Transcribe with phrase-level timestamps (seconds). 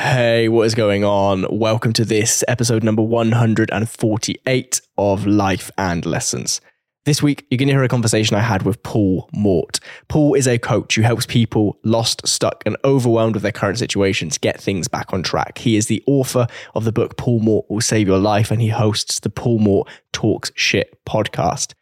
[0.00, 1.44] Hey, what is going on?
[1.50, 6.60] Welcome to this episode number 148 of Life and Lessons.
[7.04, 9.80] This week, you're going to hear a conversation I had with Paul Mort.
[10.06, 14.38] Paul is a coach who helps people lost, stuck, and overwhelmed with their current situations
[14.38, 15.58] get things back on track.
[15.58, 16.46] He is the author
[16.76, 19.88] of the book Paul Mort Will Save Your Life, and he hosts the Paul Mort
[20.12, 21.72] Talks Shit podcast.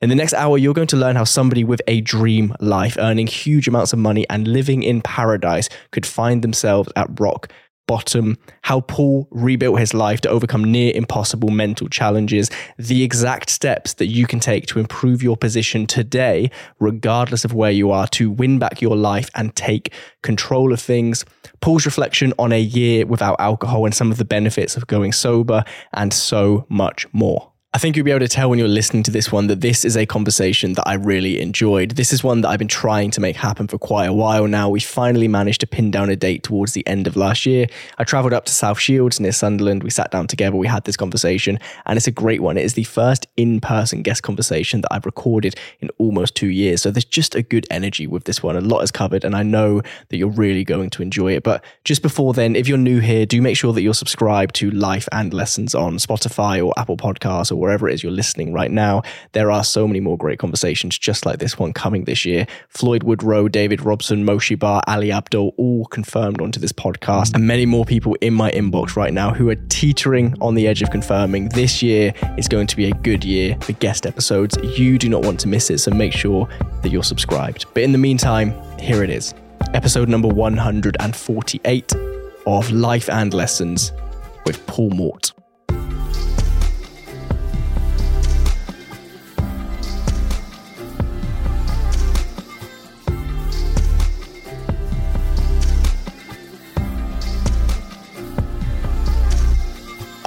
[0.00, 3.26] In the next hour, you're going to learn how somebody with a dream life, earning
[3.26, 7.50] huge amounts of money and living in paradise, could find themselves at rock
[7.86, 13.94] bottom, how Paul rebuilt his life to overcome near impossible mental challenges, the exact steps
[13.94, 16.50] that you can take to improve your position today,
[16.80, 21.24] regardless of where you are, to win back your life and take control of things.
[21.60, 25.64] Paul's reflection on a year without alcohol and some of the benefits of going sober,
[25.92, 27.53] and so much more.
[27.74, 29.84] I think you'll be able to tell when you're listening to this one that this
[29.84, 31.90] is a conversation that I really enjoyed.
[31.96, 34.68] This is one that I've been trying to make happen for quite a while now.
[34.68, 37.66] We finally managed to pin down a date towards the end of last year.
[37.98, 39.82] I travelled up to South Shields near Sunderland.
[39.82, 42.56] We sat down together, we had this conversation, and it's a great one.
[42.56, 46.80] It is the first in person guest conversation that I've recorded in almost two years.
[46.80, 48.54] So there's just a good energy with this one.
[48.56, 51.42] A lot is covered, and I know that you're really going to enjoy it.
[51.42, 54.70] But just before then, if you're new here, do make sure that you're subscribed to
[54.70, 58.70] Life and Lessons on Spotify or Apple Podcasts or wherever it is you're listening right
[58.70, 59.02] now.
[59.32, 62.46] There are so many more great conversations just like this one coming this year.
[62.68, 67.64] Floyd Woodrow, David Robson, Moshe Bar, Ali Abdaal, all confirmed onto this podcast, and many
[67.64, 71.48] more people in my inbox right now who are teetering on the edge of confirming
[71.50, 74.56] this year is going to be a good year for guest episodes.
[74.78, 76.46] You do not want to miss it, so make sure
[76.82, 77.64] that you're subscribed.
[77.72, 79.34] But in the meantime, here it is
[79.72, 81.92] episode number 148
[82.46, 83.92] of Life and Lessons
[84.44, 85.32] with Paul Mort.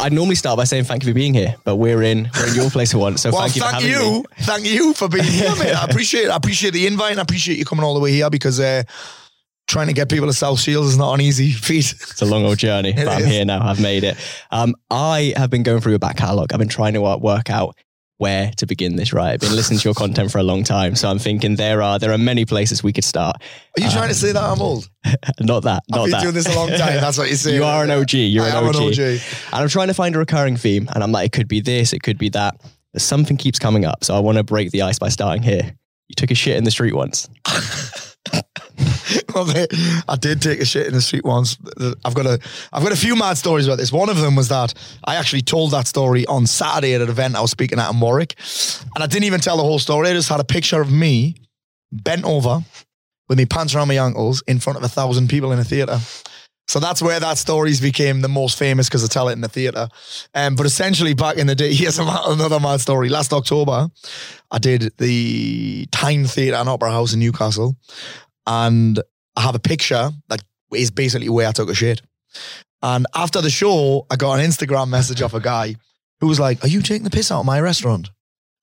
[0.07, 2.55] I'd normally start by saying thank you for being here, but we're in we're in
[2.55, 3.23] your place for once.
[3.23, 3.61] So well, thank you.
[3.61, 4.25] thank for having you, Me.
[4.39, 5.73] thank you for being here, mate.
[5.73, 6.29] I appreciate it.
[6.29, 7.11] I appreciate the invite.
[7.11, 8.83] and I appreciate you coming all the way here because uh,
[9.67, 11.91] trying to get people to South Shields is not an easy feat.
[11.91, 13.27] It's a long old journey, but I'm is.
[13.27, 13.67] here now.
[13.67, 14.15] I've made it.
[14.49, 16.53] Um, I have been going through a back catalogue.
[16.53, 17.75] I've been trying to work out
[18.17, 19.13] where to begin this.
[19.13, 21.81] Right, I've been listening to your content for a long time, so I'm thinking there
[21.81, 23.37] are there are many places we could start.
[23.77, 24.89] Are you trying to say that I'm old?
[25.39, 26.21] Not that, not I've been that.
[26.21, 26.99] doing this a long time.
[26.99, 27.55] That's what you're saying.
[27.57, 28.13] You are an OG.
[28.13, 28.75] You're an OG.
[28.75, 28.99] an OG.
[28.99, 29.21] And
[29.53, 32.03] I'm trying to find a recurring theme, and I'm like, it could be this, it
[32.03, 32.59] could be that.
[32.93, 35.75] But something keeps coming up, so I want to break the ice by starting here.
[36.09, 37.29] You took a shit in the street once.
[39.33, 39.51] Well,
[40.07, 41.57] I did take a shit in the street once.
[42.03, 42.39] I've got a,
[42.73, 43.91] I've got a few mad stories about this.
[43.91, 44.73] One of them was that
[45.03, 47.99] I actually told that story on Saturday at an event I was speaking at in
[47.99, 48.35] Warwick,
[48.95, 50.09] and I didn't even tell the whole story.
[50.09, 51.35] I just had a picture of me
[51.91, 52.61] bent over
[53.29, 55.99] with my pants around my ankles in front of a thousand people in a theatre.
[56.67, 59.47] So that's where that stories became the most famous because I tell it in the
[59.47, 59.87] theatre.
[60.33, 63.07] Um, but essentially, back in the day, here's another mad story.
[63.07, 63.89] Last October,
[64.51, 67.77] I did the Tyne Theatre and Opera House in Newcastle,
[68.47, 68.99] and
[69.35, 70.43] I have a picture that
[70.73, 72.01] is basically where I took a shit.
[72.81, 75.75] And after the show, I got an Instagram message off a guy
[76.19, 78.09] who was like, "Are you taking the piss out of my restaurant?"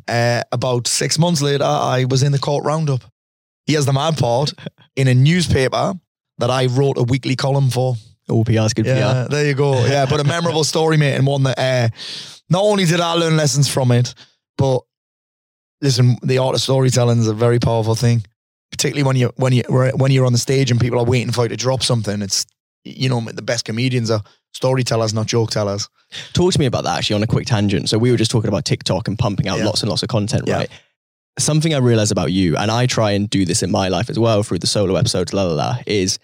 [0.07, 3.03] Uh, about six months later, I was in the court roundup.
[3.65, 4.53] Here's the mad part:
[4.95, 5.93] in a newspaper
[6.39, 7.95] that I wrote a weekly column for.
[8.29, 9.85] All PR's good Yeah, there you go.
[9.85, 11.89] Yeah, but a memorable story, mate, and one that uh,
[12.49, 14.13] not only did I learn lessons from it,
[14.57, 14.81] but
[15.81, 18.23] listen, the art of storytelling is a very powerful thing.
[18.73, 21.43] Particularly when you when you when you're on the stage and people are waiting for
[21.43, 22.23] you to drop something.
[22.23, 22.45] It's
[22.83, 24.21] you know the best comedians are
[24.53, 25.87] storytellers, not joke tellers.
[26.33, 27.87] Talk to me about that actually on a quick tangent.
[27.89, 29.65] So we were just talking about TikTok and pumping out Yeah.
[29.65, 30.55] lots and lots of content, Yeah.
[30.57, 30.69] right?
[31.39, 34.17] Something I realize about you, and I try and do this in my life as
[34.19, 36.19] well through the solo episodes, la la la, is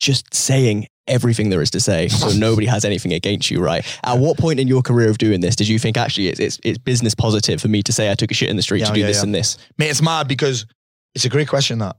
[0.00, 3.84] just saying everything there is to say so nobody has anything against you, right?
[4.04, 6.58] At what point in your career of doing this did you think actually it's, it's,
[6.64, 8.86] it's business positive for me to say I took a shit in the street Yeah,
[8.88, 9.56] to do yeah, this and this?
[9.78, 10.66] Mate, it's mad because
[11.16, 11.96] it's a great question that.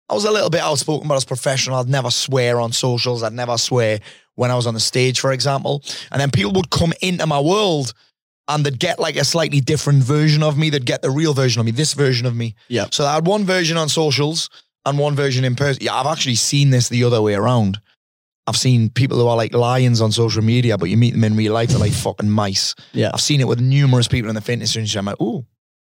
[0.10, 1.78] I was a little bit outspoken, but I was professional.
[1.78, 3.22] I'd never swear on socials.
[3.22, 4.00] I'd never swear
[4.36, 5.84] when I was on the stage, for example.
[6.12, 7.94] And then people would come into my world
[8.48, 10.70] and they'd get like a slightly different version of me.
[10.70, 12.56] They'd get the real version of me, this version of me.
[12.68, 12.88] Yeah.
[12.92, 14.50] So I had one version on socials
[14.86, 15.84] and one version in person.
[15.84, 17.80] Yeah, I've actually seen this the other way around.
[18.46, 21.38] I've seen people who are like lions on social media, but you meet them in
[21.38, 22.76] real life, they're like fucking mice.
[22.92, 23.12] Yeah.
[23.14, 25.00] I've seen it with numerous people in the fitness industry.
[25.00, 25.46] I'm like, ooh,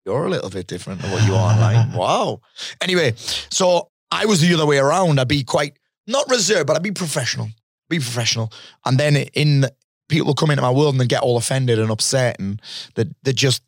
[0.06, 1.92] you're a little bit different than what you are online.
[1.94, 2.40] wow.
[2.80, 5.20] Anyway, so I was the other way around.
[5.20, 7.48] I'd be quite not reserved, but I'd be professional.
[7.88, 8.52] Be professional.
[8.84, 9.66] And then in
[10.08, 12.60] people come into my world and they get all offended and upset and
[12.94, 13.62] that they just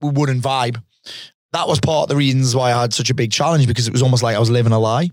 [0.00, 0.82] wouldn't vibe.
[1.52, 3.92] That was part of the reasons why I had such a big challenge because it
[3.92, 5.10] was almost like I was living a lie.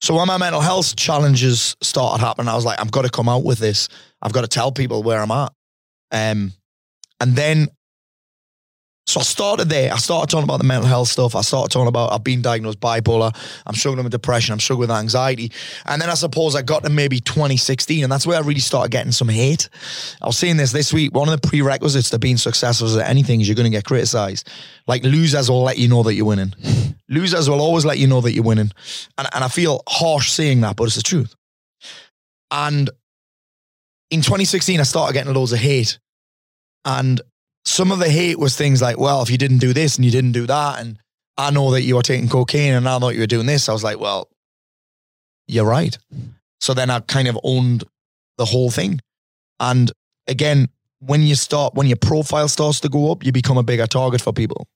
[0.00, 3.28] So when my mental health challenges started happening, I was like, I've got to come
[3.28, 3.88] out with this.
[4.20, 5.52] I've got to tell people where I'm at.
[6.10, 6.52] Um,
[7.20, 7.68] and then
[9.04, 9.92] so I started there.
[9.92, 11.34] I started talking about the mental health stuff.
[11.34, 13.34] I started talking about I've been diagnosed bipolar.
[13.66, 14.52] I'm struggling with depression.
[14.52, 15.50] I'm struggling with anxiety.
[15.86, 18.92] And then I suppose I got to maybe 2016, and that's where I really started
[18.92, 19.68] getting some hate.
[20.20, 21.12] I was saying this this week.
[21.14, 24.48] One of the prerequisites to being successful at anything is you're going to get criticized.
[24.86, 26.54] Like losers will let you know that you're winning.
[27.08, 28.70] losers will always let you know that you're winning.
[29.18, 31.34] And, and I feel harsh saying that, but it's the truth.
[32.52, 32.88] And
[34.12, 35.98] in 2016, I started getting loads of hate.
[36.84, 37.20] And
[37.64, 40.10] some of the hate was things like, well, if you didn't do this and you
[40.10, 40.98] didn't do that, and
[41.36, 43.72] I know that you were taking cocaine and I know you were doing this, I
[43.72, 44.28] was like, well,
[45.46, 45.96] you're right.
[46.60, 47.84] So then I kind of owned
[48.38, 49.00] the whole thing.
[49.60, 49.90] And
[50.26, 50.68] again,
[51.00, 54.20] when you start, when your profile starts to go up, you become a bigger target
[54.20, 54.68] for people.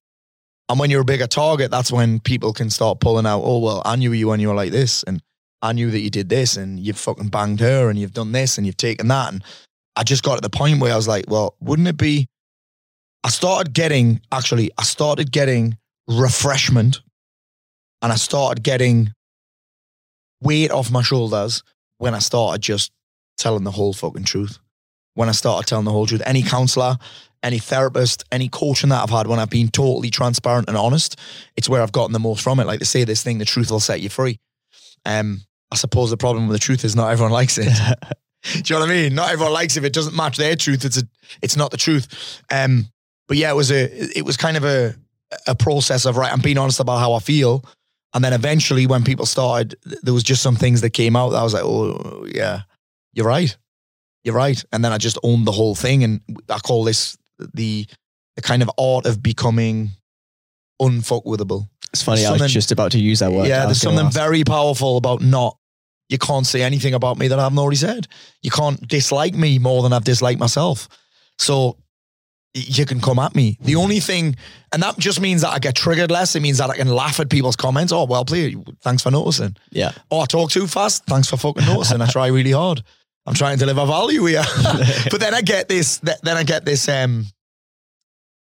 [0.68, 3.82] And when you're a bigger target, that's when people can start pulling out, oh, well,
[3.84, 5.04] I knew you when you were like this.
[5.04, 5.22] And
[5.62, 8.58] I knew that you did this and you've fucking banged her and you've done this
[8.58, 9.32] and you've taken that.
[9.32, 9.44] And
[9.94, 12.28] I just got to the point where I was like, well, wouldn't it be
[13.26, 17.00] I started getting, actually, I started getting refreshment
[18.00, 19.12] and I started getting
[20.40, 21.64] weight off my shoulders
[21.98, 22.92] when I started just
[23.36, 24.60] telling the whole fucking truth.
[25.14, 26.22] When I started telling the whole truth.
[26.24, 26.98] Any counselor,
[27.42, 31.18] any therapist, any coaching that I've had, when I've been totally transparent and honest,
[31.56, 32.68] it's where I've gotten the most from it.
[32.68, 34.38] Like they say this thing, the truth will set you free.
[35.04, 35.40] Um,
[35.72, 37.72] I suppose the problem with the truth is not everyone likes it.
[38.52, 39.16] Do you know what I mean?
[39.16, 39.80] Not everyone likes it.
[39.80, 41.02] If it doesn't match their truth, it's a,
[41.42, 42.40] it's not the truth.
[42.52, 42.86] Um,
[43.28, 43.84] but yeah, it was a
[44.18, 44.94] it was kind of a
[45.46, 46.32] a process of right.
[46.32, 47.64] I'm being honest about how I feel,
[48.14, 51.38] and then eventually, when people started, there was just some things that came out that
[51.38, 52.62] I was like, oh yeah,
[53.12, 53.56] you're right,
[54.24, 54.62] you're right.
[54.72, 57.16] And then I just owned the whole thing, and I call this
[57.54, 57.86] the
[58.36, 59.90] the kind of art of becoming
[60.80, 61.68] unfuckwithable.
[61.92, 62.24] It's funny.
[62.26, 63.48] I was just about to use that word.
[63.48, 65.56] Yeah, there's something very powerful about not.
[66.08, 68.06] You can't say anything about me that I haven't already said.
[68.40, 70.88] You can't dislike me more than I've disliked myself.
[71.38, 71.78] So
[72.56, 73.58] you can come at me.
[73.60, 74.36] The only thing,
[74.72, 76.34] and that just means that I get triggered less.
[76.34, 77.92] It means that I can laugh at people's comments.
[77.92, 78.58] Oh, well played.
[78.80, 79.56] Thanks for noticing.
[79.70, 79.92] Yeah.
[80.10, 81.04] Oh, I talk too fast.
[81.06, 82.00] Thanks for fucking noticing.
[82.00, 82.82] I try really hard.
[83.26, 84.44] I'm trying to deliver value here.
[85.10, 87.26] but then I get this, then I get this, um,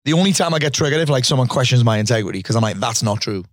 [0.05, 2.77] the only time I get triggered if like someone questions my integrity, because I'm like,
[2.77, 3.45] that's not true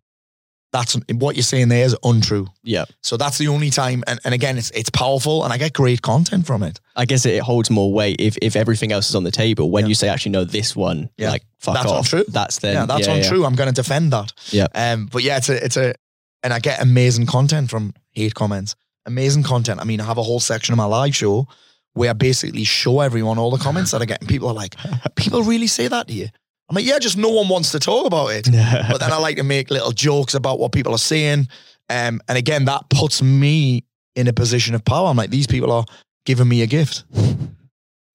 [0.73, 2.47] that's what you're saying there is untrue.
[2.63, 2.85] Yeah.
[3.03, 6.03] So that's the only time, and, and again, it's it's powerful, and I get great
[6.03, 6.81] content from it.
[6.95, 9.71] I guess it holds more weight if if everything else is on the table.
[9.71, 9.89] When yeah.
[9.89, 11.31] you say actually no, this one, yeah.
[11.31, 12.13] like fuck that's off.
[12.13, 12.25] Untrue.
[12.29, 13.45] That's then yeah, that's yeah, untrue.
[13.45, 14.33] I'm going to defend that.
[14.51, 14.69] Yeah.
[14.75, 15.07] Um.
[15.07, 15.95] But yeah, it's a it's a,
[16.43, 18.77] and I get amazing content from hate comments.
[19.07, 19.81] Amazing content.
[19.81, 21.49] I mean, I have a whole section of my live show
[21.95, 24.77] where I basically show everyone all the comments that I get, and people are like,
[25.17, 26.29] "People really say that to you."
[26.71, 28.45] I'm like, yeah, just no one wants to talk about it.
[28.89, 31.49] but then I like to make little jokes about what people are saying.
[31.89, 33.85] Um, and again, that puts me
[34.15, 35.09] in a position of power.
[35.09, 35.85] I'm like, these people are
[36.25, 37.03] giving me a gift.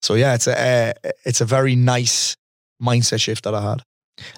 [0.00, 2.36] So yeah, it's a uh, it's a very nice
[2.82, 3.82] mindset shift that I had.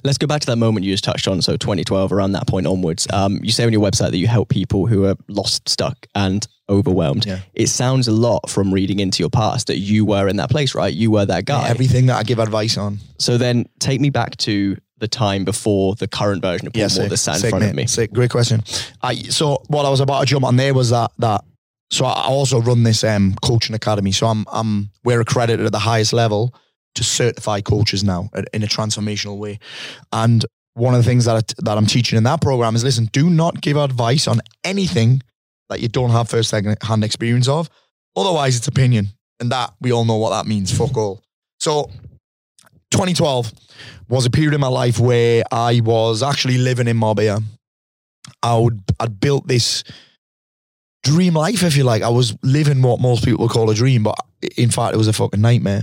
[0.03, 1.41] Let's go back to that moment you just touched on.
[1.41, 4.49] So 2012, around that point onwards, um, you say on your website that you help
[4.49, 7.27] people who are lost, stuck, and overwhelmed.
[7.27, 7.41] Yeah.
[7.55, 10.75] It sounds a lot from reading into your past that you were in that place,
[10.75, 10.93] right?
[10.93, 11.63] You were that guy.
[11.63, 12.99] Yeah, everything that I give advice on.
[13.19, 16.89] So then take me back to the time before the current version of Paul yeah,
[16.97, 17.87] Mort that's sat in front mate, of me.
[17.87, 18.63] Sick, great question.
[19.03, 21.45] I, so what I was about to jump on there was that that
[21.91, 24.13] so I also run this um, coaching academy.
[24.13, 26.55] So I'm I'm we're accredited at the highest level
[26.95, 29.59] to certify coaches now in a transformational way.
[30.13, 30.45] And
[30.75, 33.31] one of the things that I, that I'm teaching in that program is listen, do
[33.31, 35.23] not give advice on anything
[35.69, 37.69] that you don't have first hand experience of.
[38.17, 39.09] Otherwise, it's opinion.
[39.41, 40.77] And that we all know what that means.
[40.77, 41.23] Fuck all.
[41.61, 41.91] So
[42.91, 43.53] 2012
[44.09, 47.41] was a period in my life where I was actually living in Marbella.
[48.43, 49.85] I would, I'd built this
[51.05, 52.03] dream life, if you like.
[52.03, 54.17] I was living what most people would call a dream, but
[54.57, 55.83] in fact, it was a fucking nightmare.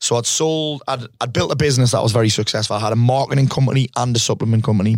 [0.00, 2.76] So I'd sold, I'd, I'd built a business that was very successful.
[2.76, 4.96] I had a marketing company and a supplement company.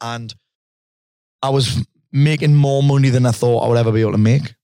[0.00, 0.34] And
[1.42, 4.54] I was making more money than I thought I would ever be able to make.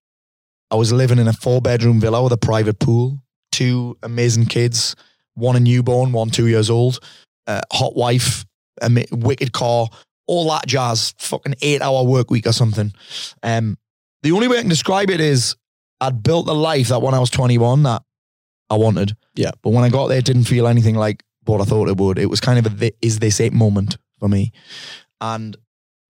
[0.71, 4.95] I was living in a four bedroom villa with a private pool, two amazing kids,
[5.35, 7.00] one a newborn, one two years old,
[7.49, 8.47] uh, hot wife,
[8.80, 9.88] a wicked car,
[10.28, 12.92] all that jazz, fucking eight hour work week or something.
[13.42, 13.76] Um,
[14.23, 15.57] the only way I can describe it is
[16.00, 18.02] I'd built the life that when I was 21 that
[18.71, 19.16] I wanted.
[19.35, 19.50] Yeah.
[19.62, 22.19] But when I got there, it didn't feel anything like what I thought it would.
[22.19, 24.52] It was kind of a is this it moment for me.
[25.21, 25.57] And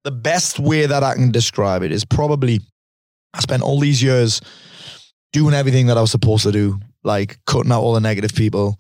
[0.05, 2.61] the best way that I can describe it is probably
[3.35, 4.41] I spent all these years
[5.33, 8.79] doing everything that I was supposed to do, like cutting out all the negative people,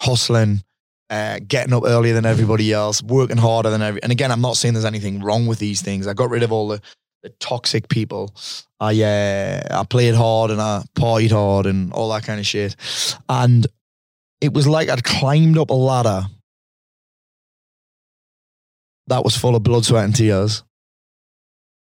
[0.00, 0.62] hustling,
[1.10, 4.02] uh, getting up earlier than everybody else, working harder than every.
[4.02, 6.06] And again, I'm not saying there's anything wrong with these things.
[6.06, 6.80] I got rid of all the,
[7.22, 8.34] the toxic people.
[8.78, 12.76] I uh, I played hard and I partied hard and all that kind of shit.
[13.28, 13.66] And
[14.40, 16.26] it was like I'd climbed up a ladder
[19.08, 20.62] that was full of blood, sweat, and tears.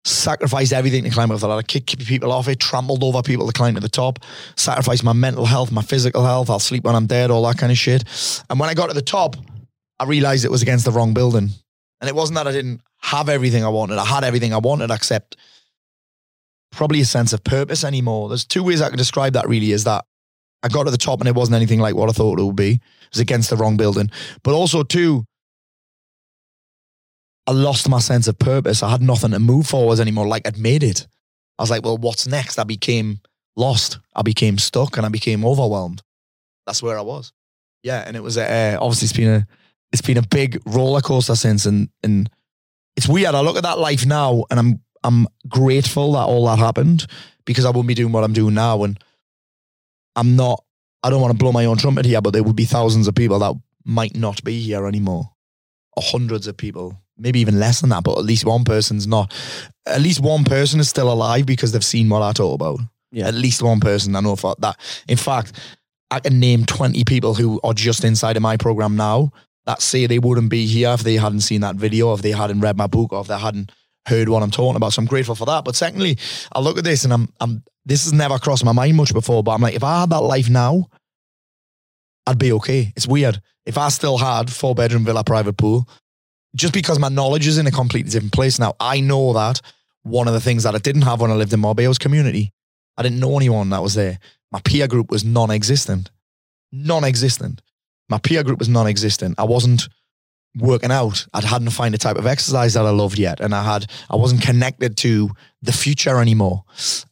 [0.06, 3.54] Sacrificed everything to climb up the ladder, kicked people off it, trampled over people to
[3.54, 4.20] climb to the top,
[4.56, 6.50] sacrificed my mental health, my physical health.
[6.50, 8.04] I'll sleep when I'm dead, all that kind of shit.
[8.50, 9.36] And when I got to the top,
[10.00, 11.50] I realized it was against the wrong building.
[12.00, 13.98] And it wasn't that I didn't have everything I wanted.
[13.98, 15.36] I had everything I wanted, except
[16.72, 18.30] probably a sense of purpose anymore.
[18.30, 20.06] There's two ways I can describe that really is that
[20.64, 22.56] I got to the top and it wasn't anything like what I thought it would
[22.56, 22.74] be.
[22.74, 24.12] It was against the wrong building.
[24.44, 25.26] But also, two,
[27.48, 28.84] I lost my sense of purpose.
[28.84, 30.27] I had nothing to move forwards anymore.
[30.27, 31.08] Like I'd made it.
[31.58, 32.60] I was like, well, what's next?
[32.60, 33.22] I became
[33.56, 34.00] lost.
[34.13, 36.04] I became stuck and I became overwhelmed.
[36.66, 37.32] That's where I was.
[37.84, 38.04] Yeah.
[38.06, 39.48] And it was, uh, obviously it's been a,
[39.94, 41.66] it's been a big roller coaster since.
[41.66, 42.30] And, and
[42.98, 43.34] it's weird.
[43.34, 47.08] I look at that life now and I'm, I'm grateful that all that happened
[47.46, 48.84] because I wouldn't be doing what I'm doing now.
[48.84, 49.00] And
[50.18, 50.63] I'm not,
[51.01, 53.16] I don't want to blow my own trumpet here, but there would be thousands of
[53.16, 55.32] people that might not be here anymore.
[55.96, 59.34] Or hundreds of people, maybe even less than that, but at least one person's not.
[59.86, 62.80] At least one person is still alive because they've seen what I talk about.
[63.12, 63.28] Yeah.
[63.28, 64.78] At least one person I know for that.
[65.08, 65.54] In fact,
[66.12, 69.32] I can name 20 people who are just inside of my program now
[69.66, 72.62] that say they wouldn't be here if they hadn't seen that video, if they hadn't
[72.62, 73.72] read my book, or if they hadn't
[74.08, 74.94] heard what I'm talking about.
[74.94, 75.66] So I'm grateful for that.
[75.66, 76.18] But secondly,
[76.54, 79.44] I look at this and I'm, I'm this has never crossed my mind much before,
[79.44, 80.88] but I'm like, if I had that life now,
[82.26, 82.92] I'd be okay.
[82.96, 83.42] It's weird.
[83.66, 85.88] If I still had four bedroom villa private pool,
[86.56, 89.62] just because my knowledge is in a completely different place now, I know that
[90.04, 92.54] one of the things that I didn't have when I lived in Marbella community.
[92.98, 94.20] I didn't know anyone that was there.
[94.51, 96.10] My peer group was non-existent.
[96.72, 97.62] Non-existent.
[98.10, 99.36] My peer group was non-existent.
[99.38, 99.89] I wasn't
[100.58, 101.27] working out.
[101.34, 103.39] I hadn't found a type of exercise that I loved yet.
[103.39, 105.30] And I had, I wasn't connected to
[105.62, 106.63] the future anymore.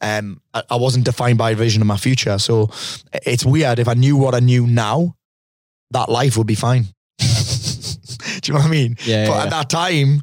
[0.02, 2.40] Um, I, I wasn't defined by a vision of my future.
[2.40, 2.72] So
[3.14, 3.78] it's weird.
[3.78, 5.16] If I knew what I knew now,
[5.92, 6.88] that life would be fine.
[8.46, 8.96] Do you know what I mean?
[9.06, 10.22] Yeah, but yeah, at that time,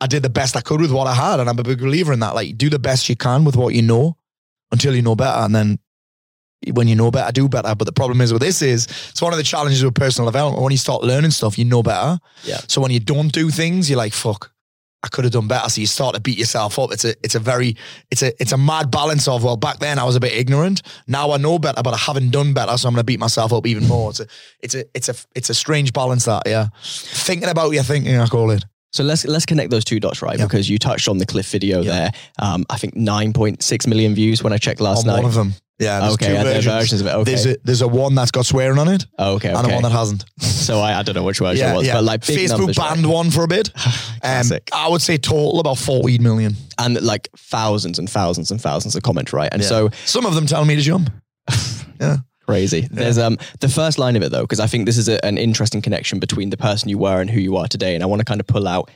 [0.00, 1.40] I did the best I could with what I had.
[1.40, 2.34] And I'm a big believer in that.
[2.34, 4.16] Like, do the best you can with what you know
[4.70, 5.40] until you know better.
[5.44, 5.78] And then
[6.72, 7.74] when you know better, do better.
[7.74, 10.62] But the problem is with this is it's one of the challenges with personal development.
[10.62, 12.18] When you start learning stuff, you know better.
[12.44, 12.60] Yeah.
[12.68, 14.52] So when you don't do things, you're like, fuck,
[15.04, 15.68] I could have done better.
[15.68, 16.90] So you start to beat yourself up.
[16.90, 17.76] It's a it's a very
[18.10, 20.80] it's a it's a mad balance of well, back then I was a bit ignorant.
[21.06, 23.66] Now I know better, but I haven't done better, so I'm gonna beat myself up
[23.66, 24.10] even more.
[24.10, 24.26] It's a
[24.60, 26.68] it's a it's a it's a strange balance that, yeah.
[26.82, 28.64] Thinking about your thinking, I call it.
[28.92, 30.38] So let's let's connect those two dots, right?
[30.38, 30.46] Yeah.
[30.46, 31.90] Because you touched on the cliff video Yeah.
[31.92, 32.12] there.
[32.38, 35.16] Um, I think nine point six million views when I checked last on night.
[35.22, 35.54] one of them.
[35.78, 36.66] Yeah, there's okay, two there versions.
[36.66, 37.10] versions of it.
[37.10, 39.60] Okay, There's a there's a one that's got swearing on it oh, okay, and a
[39.60, 39.74] okay.
[39.74, 40.24] one that hasn't.
[40.38, 42.94] so I, I don't know which version it was, but like big Facebook numbers, right?
[42.94, 43.70] banned one for a bit.
[44.24, 44.70] Um, Classic.
[44.72, 46.56] I would say total about 14 million.
[46.78, 49.50] and like thousands and thousands and thousands of comments, right?
[49.52, 51.10] And so Some of them telling me to jump.
[52.00, 52.16] yeah.
[52.46, 52.88] crazy.
[52.90, 55.36] There's um the first line of it though, because I think this is a, an
[55.36, 58.20] interesting connection between the person you were and who you are today, and I want
[58.20, 58.90] to kind of pull out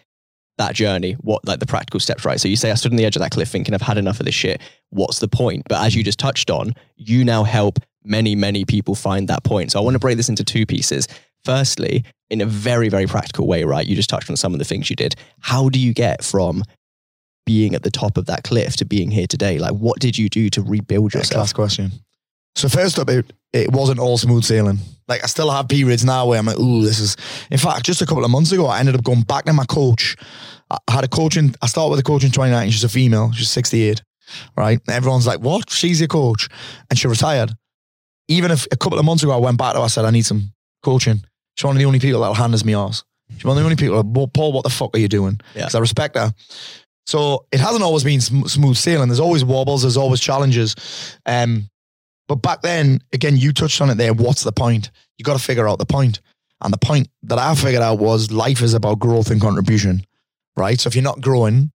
[0.58, 2.38] that journey, what like the practical steps, right?
[2.38, 4.20] So you say I stood on the edge of that cliff thinking I've had enough
[4.20, 4.60] of this shit.
[4.90, 5.62] What's the point?
[5.68, 9.72] But as you just touched on, you now help many, many people find that point.
[9.72, 11.08] So I want to break this into two pieces.
[11.44, 13.86] Firstly, in a very, very practical way, right?
[13.86, 15.14] You just touched on some of the things you did.
[15.40, 16.62] How do you get from
[17.46, 19.58] being at the top of that cliff to being here today?
[19.58, 21.38] Like, what did you do to rebuild yourself?
[21.38, 21.92] class question.
[22.54, 24.78] So first up, it, it wasn't all smooth sailing.
[25.06, 27.16] Like I still have periods now where I'm like, ooh, this is.
[27.50, 29.64] In fact, just a couple of months ago, I ended up going back to my
[29.64, 30.16] coach.
[30.70, 31.54] I had a coach in.
[31.62, 32.72] I started with a coach in 2019.
[32.72, 33.32] She's a female.
[33.32, 34.02] She's 68.
[34.56, 34.78] Right.
[34.86, 35.70] And everyone's like, what?
[35.70, 36.48] She's your coach,
[36.90, 37.52] and she retired.
[38.28, 39.84] Even if a couple of months ago, I went back to her.
[39.84, 40.52] I said, I need some
[40.82, 41.22] coaching.
[41.56, 43.04] She's one of the only people that'll hand us me ours.
[43.32, 43.96] She's one of the only people.
[43.96, 45.40] Like, "Well, Paul, what the fuck are you doing?
[45.54, 45.62] Yeah.
[45.62, 46.32] Because I respect her.
[47.06, 49.08] So it hasn't always been sm- smooth sailing.
[49.08, 49.82] There's always wobbles.
[49.82, 50.74] There's always challenges.
[51.24, 51.70] Um,
[52.28, 54.12] but back then, again, you touched on it there.
[54.12, 54.90] What's the point?
[55.16, 56.20] You got to figure out the point.
[56.60, 60.04] And the point that I figured out was life is about growth and contribution,
[60.56, 60.78] right?
[60.78, 61.70] So if you're not growing,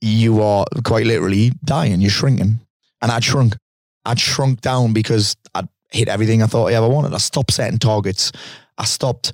[0.00, 2.00] you are quite literally dying.
[2.00, 2.60] You're shrinking.
[3.00, 3.56] And I'd shrunk.
[4.04, 7.14] I'd shrunk down because I'd hit everything I thought I ever wanted.
[7.14, 8.32] I stopped setting targets.
[8.78, 9.32] I stopped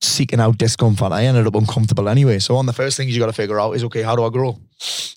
[0.00, 1.12] seeking out discomfort.
[1.12, 2.38] I ended up uncomfortable anyway.
[2.38, 4.24] So one of the first things you got to figure out is okay, how do
[4.24, 4.58] I grow?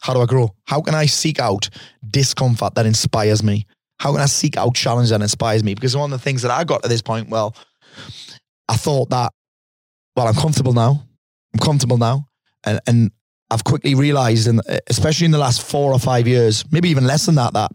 [0.02, 0.56] How do I grow?
[0.66, 1.70] How can I seek out
[2.10, 3.68] discomfort that inspires me?
[4.00, 5.74] How can I seek out challenge that inspires me?
[5.74, 7.56] Because one of the things that I got to this point, well,
[8.70, 9.34] I thought that,
[10.16, 11.04] well, I'm comfortable now.
[11.54, 12.28] I'm comfortable now.
[12.64, 13.12] And, and
[13.50, 17.06] I've quickly realized, and eh, especially in the last four or five years, maybe even
[17.06, 17.72] less than that, that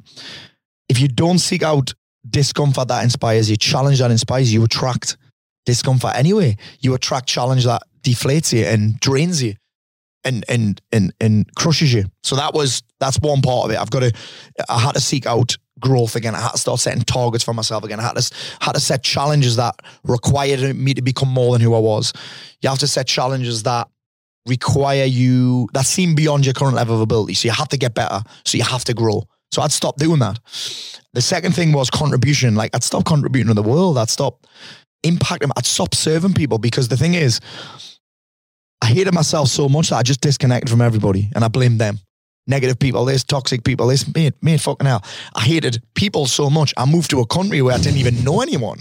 [0.89, 1.95] if you don't seek out
[2.29, 5.17] discomfort that inspires you, challenge that inspires you, you attract
[5.65, 6.57] discomfort anyway.
[6.81, 9.55] You attract challenge that deflates you and drains you
[10.25, 12.05] and and and and crushes you.
[12.23, 13.79] So that was that's one part of it.
[13.79, 14.13] I've got to
[14.69, 16.35] I had to seek out growth again.
[16.35, 18.01] I had to start setting targets for myself again.
[18.01, 19.75] I had to had to set challenges that
[20.05, 22.15] required me to become more than who I was.
[22.63, 23.89] You have to set challenges that
[24.47, 27.35] require you that seem beyond your current level of ability.
[27.35, 28.23] So you have to get better.
[28.45, 29.25] So you have to grow.
[29.53, 30.39] So I'd stop doing that.
[31.13, 32.55] The second thing was contribution.
[32.55, 33.99] Like I'd stop contributing to the world.
[33.99, 34.47] I'd stop
[35.05, 35.51] impacting.
[35.57, 37.41] I'd stop serving people because the thing is,
[38.81, 42.01] I hated myself so much that I just disconnected from everybody and I blamed them.
[42.47, 45.05] Negative people, this toxic people, this mate, mate, fucking hell.
[45.35, 46.75] I hated people so much.
[46.77, 48.79] I moved to a country where I didn't even know anyone.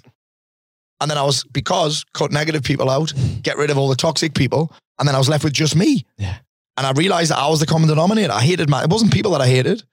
[0.99, 4.33] And then I was because cut negative people out, get rid of all the toxic
[4.33, 6.05] people, and then I was left with just me.
[6.17, 6.37] Yeah.
[6.77, 8.33] And I realized that I was the common denominator.
[8.33, 8.83] I hated my.
[8.83, 9.83] It wasn't people that I hated.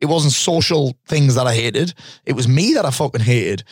[0.00, 1.94] It wasn't social things that I hated.
[2.24, 3.64] It was me that I fucking hated.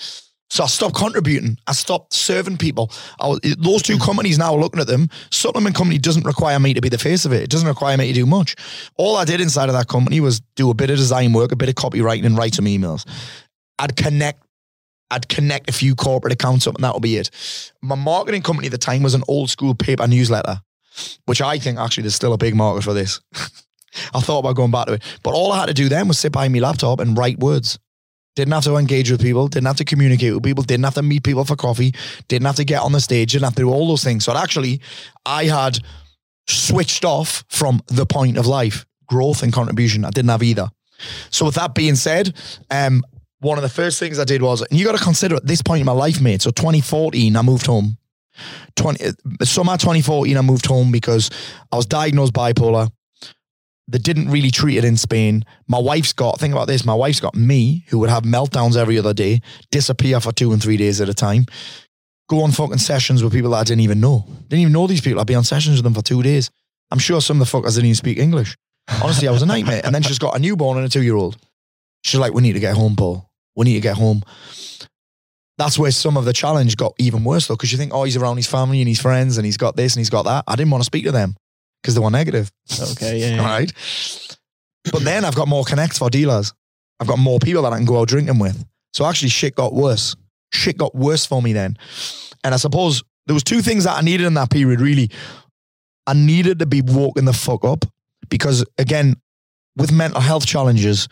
[0.54, 1.58] So I stopped contributing.
[1.66, 2.92] I stopped serving people.
[3.18, 6.80] Was, those two companies now are looking at them, supplement company doesn't require me to
[6.80, 7.42] be the face of it.
[7.42, 8.54] It doesn't require me to do much.
[8.96, 11.56] All I did inside of that company was do a bit of design work, a
[11.56, 13.04] bit of copywriting, and write some emails.
[13.80, 14.44] I'd connect.
[15.10, 17.30] I'd connect a few corporate accounts up, and that would be it.
[17.82, 20.60] My marketing company at the time was an old school paper newsletter,
[21.24, 23.20] which I think actually there's still a big market for this.
[24.14, 26.20] I thought about going back to it, but all I had to do then was
[26.20, 27.80] sit behind my laptop and write words.
[28.36, 31.02] Didn't have to engage with people, didn't have to communicate with people, didn't have to
[31.02, 31.94] meet people for coffee,
[32.28, 34.24] didn't have to get on the stage, didn't have to do all those things.
[34.24, 34.80] So actually,
[35.24, 35.78] I had
[36.48, 40.04] switched off from the point of life, growth and contribution.
[40.04, 40.68] I didn't have either.
[41.30, 42.34] So with that being said,
[42.70, 43.02] um,
[43.40, 45.62] one of the first things I did was, and you got to consider at this
[45.62, 46.42] point in my life, mate.
[46.42, 47.98] So 2014, I moved home.
[48.76, 49.04] 20
[49.42, 51.30] summer 2014, I moved home because
[51.70, 52.90] I was diagnosed bipolar
[53.86, 55.44] they didn't really treat it in Spain.
[55.68, 58.98] My wife's got, think about this, my wife's got me, who would have meltdowns every
[58.98, 61.46] other day, disappear for two and three days at a time,
[62.28, 64.24] go on fucking sessions with people that I didn't even know.
[64.48, 65.20] Didn't even know these people.
[65.20, 66.50] I'd be on sessions with them for two days.
[66.90, 68.56] I'm sure some of the fuckers didn't even speak English.
[69.02, 69.82] Honestly, I was a nightmare.
[69.84, 71.36] And then she's got a newborn and a two year old.
[72.02, 73.28] She's like, we need to get home, Paul.
[73.56, 74.22] We need to get home.
[75.56, 78.16] That's where some of the challenge got even worse though, because you think, oh, he's
[78.16, 80.44] around his family and his friends and he's got this and he's got that.
[80.48, 81.36] I didn't want to speak to them
[81.84, 82.50] because they were negative.
[82.80, 83.36] Okay, yeah.
[83.36, 83.44] yeah.
[83.44, 83.70] Right.
[84.90, 86.54] But then I've got more connects for dealers.
[86.98, 88.64] I've got more people that I can go out drinking with.
[88.94, 90.16] So actually shit got worse.
[90.50, 91.76] Shit got worse for me then.
[92.42, 95.10] And I suppose there was two things that I needed in that period, really.
[96.06, 97.84] I needed to be woken the fuck up
[98.30, 99.16] because again,
[99.76, 101.08] with mental health challenges,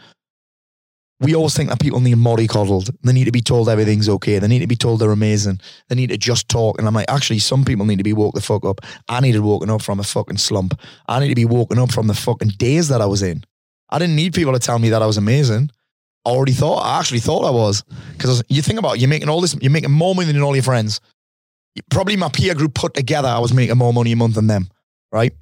[1.22, 2.90] we always think that people need mollycoddled.
[3.02, 4.40] They need to be told everything's okay.
[4.40, 5.60] They need to be told they're amazing.
[5.88, 6.78] They need to just talk.
[6.78, 8.80] And I'm like, actually, some people need to be woke the fuck up.
[9.08, 10.78] I needed woken up from a fucking slump.
[11.06, 13.44] I need to be woken up from the fucking days that I was in.
[13.88, 15.70] I didn't need people to tell me that I was amazing.
[16.26, 17.84] I already thought, I actually thought I was.
[18.12, 20.56] Because you think about it, you're making all this, you're making more money than all
[20.56, 21.00] your friends.
[21.90, 24.68] Probably my peer group put together, I was making more money a month than them,
[25.12, 25.32] right?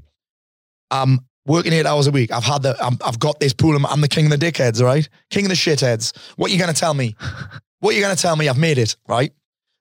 [0.91, 2.33] Um, working eight hours a week.
[2.33, 3.77] I've had the, i have got this pool.
[3.87, 5.09] I'm the king of the dickheads, right?
[5.31, 6.17] King of the shitheads.
[6.37, 7.17] What are you going to tell me?
[7.81, 8.49] what are you going to tell me?
[8.49, 9.33] I've made it, right?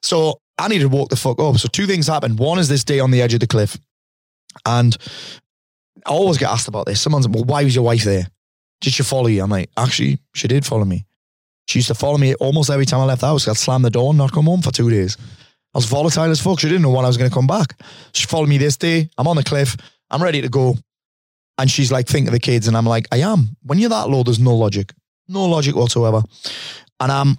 [0.02, 1.58] So I need to walk the fuck up.
[1.58, 2.40] So two things happened.
[2.40, 3.78] One is this day on the edge of the cliff.
[4.66, 4.96] And
[6.06, 7.02] I always get asked about this.
[7.02, 8.28] Someone's, like, well, why was your wife there?
[8.82, 9.44] Did she follow you?
[9.44, 11.06] I'm like, actually, she did follow me.
[11.68, 13.48] She used to follow me almost every time I left the house.
[13.48, 15.18] I'd slam the door and not come home for two days.
[15.74, 16.60] I was volatile as fuck.
[16.60, 17.80] She didn't know when I was going to come back.
[18.14, 19.10] She followed me this day.
[19.18, 19.78] I'm on the cliff.
[20.10, 20.76] I'm ready to go.
[21.60, 22.68] And she's like, think of the kids.
[22.68, 23.58] And I'm like, I am.
[23.64, 24.94] When you're that low, there's no logic.
[25.28, 26.24] No logic whatsoever.
[27.02, 27.38] And I'm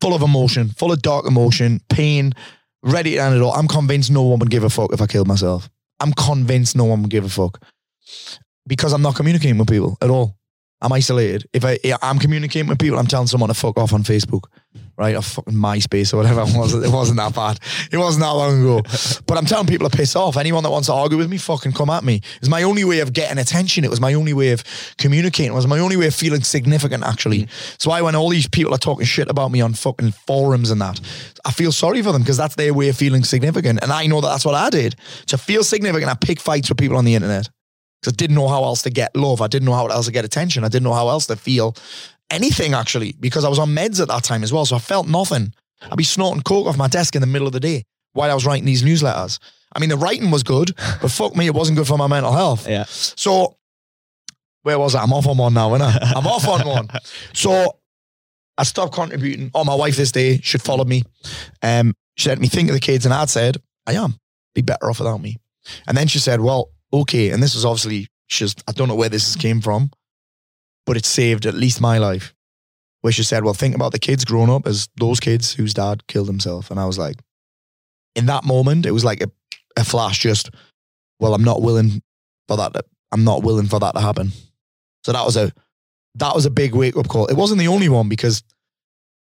[0.00, 2.32] full of emotion, full of dark emotion, pain,
[2.82, 3.52] ready to end it all.
[3.52, 5.68] I'm convinced no one would give a fuck if I killed myself.
[6.00, 7.62] I'm convinced no one would give a fuck
[8.66, 10.36] because I'm not communicating with people at all.
[10.80, 11.46] I'm isolated.
[11.52, 14.44] If I, I'm communicating with people, I'm telling someone to fuck off on Facebook,
[15.02, 15.16] right?
[15.16, 16.74] Of fucking MySpace or whatever it was.
[16.74, 17.58] It wasn't that bad.
[17.90, 18.82] It wasn't that long ago.
[19.26, 20.36] But I'm telling people to piss off.
[20.36, 22.20] Anyone that wants to argue with me, fucking come at me.
[22.38, 23.84] It's my only way of getting attention.
[23.84, 24.62] It was my only way of
[24.98, 25.52] communicating.
[25.52, 27.42] It was my only way of feeling significant, actually.
[27.42, 27.80] Mm.
[27.82, 30.80] So why when all these people are talking shit about me on fucking forums and
[30.80, 31.00] that,
[31.44, 33.80] I feel sorry for them because that's their way of feeling significant.
[33.82, 34.94] And I know that that's what I did.
[35.26, 37.48] To feel significant, I pick fights with people on the internet.
[38.00, 39.40] Because I didn't know how else to get love.
[39.40, 40.64] I didn't know how else to get attention.
[40.64, 41.76] I didn't know how else to feel
[42.32, 44.64] anything actually, because I was on meds at that time as well.
[44.64, 45.54] So I felt nothing.
[45.82, 48.34] I'd be snorting coke off my desk in the middle of the day while I
[48.34, 49.38] was writing these newsletters.
[49.74, 52.32] I mean, the writing was good, but fuck me, it wasn't good for my mental
[52.32, 52.68] health.
[52.68, 52.84] Yeah.
[52.88, 53.56] So
[54.62, 55.02] where was I?
[55.02, 55.98] I'm off on one now, innit?
[56.16, 56.88] I'm off on one.
[57.32, 57.78] So
[58.58, 59.50] I stopped contributing.
[59.54, 61.04] Oh, my wife this day should follow me.
[61.62, 63.04] Um, she to me, think of the kids.
[63.04, 64.16] And I'd said, I am.
[64.54, 65.38] Be better off without me.
[65.86, 67.30] And then she said, well, okay.
[67.30, 69.90] And this was obviously just, I don't know where this came from,
[70.86, 72.34] but it saved at least my life.
[73.00, 76.06] Where she said, well, think about the kids growing up as those kids whose dad
[76.06, 76.70] killed himself.
[76.70, 77.16] And I was like,
[78.14, 79.30] in that moment, it was like a,
[79.76, 80.50] a flash just,
[81.18, 82.00] well, I'm not willing
[82.46, 82.74] for that.
[82.74, 84.30] To, I'm not willing for that to happen.
[85.04, 85.52] So that was a,
[86.14, 87.26] that was a big wake up call.
[87.26, 88.44] It wasn't the only one because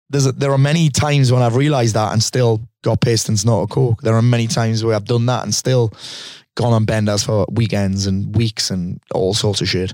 [0.09, 3.39] there's a, there are many times when I've realized that and still got pissed and
[3.39, 4.01] snorted coke.
[4.01, 5.93] There are many times where I've done that and still
[6.57, 9.93] gone on benders for weekends and weeks and all sorts of shit.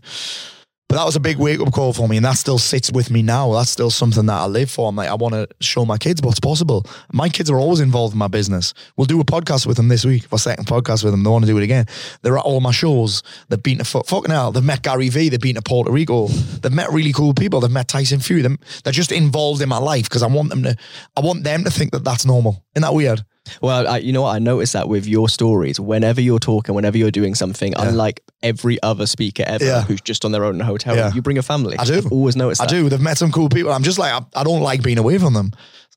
[0.93, 3.11] But that was a big wake up call for me, and that still sits with
[3.11, 3.51] me now.
[3.55, 4.91] That's still something that I live for.
[4.91, 6.85] I'm like, I want to show my kids what's possible.
[7.15, 8.75] My kids are always involved in my business.
[8.99, 11.23] We'll do a podcast with them this week, our second podcast with them.
[11.23, 11.87] They want to do it again.
[12.21, 13.23] They're at all my shows.
[13.49, 14.53] They've been to fuck, fucking hell.
[14.53, 15.31] They've met Gary Vee.
[15.31, 16.27] They've been to Puerto Rico.
[16.29, 17.61] They've met really cool people.
[17.61, 18.43] They've met Tyson Fury.
[18.43, 20.77] They're just involved in my life because I want them to.
[21.17, 22.63] I want them to think that that's normal.
[22.75, 23.25] Isn't that weird?
[23.61, 24.35] Well, I, you know what?
[24.37, 28.81] I noticed that with your stories, whenever you're talking, whenever you're doing something, unlike every
[28.83, 29.83] other speaker ever Yeah.
[29.83, 31.13] who's just on their own in a hotel, Yeah.
[31.13, 31.77] you bring a family.
[31.79, 31.95] I do.
[31.99, 32.71] I've always noticed I that.
[32.71, 32.89] do.
[32.89, 33.73] They've met some cool people.
[33.73, 35.51] I'm just like, I, I don't like being away from them.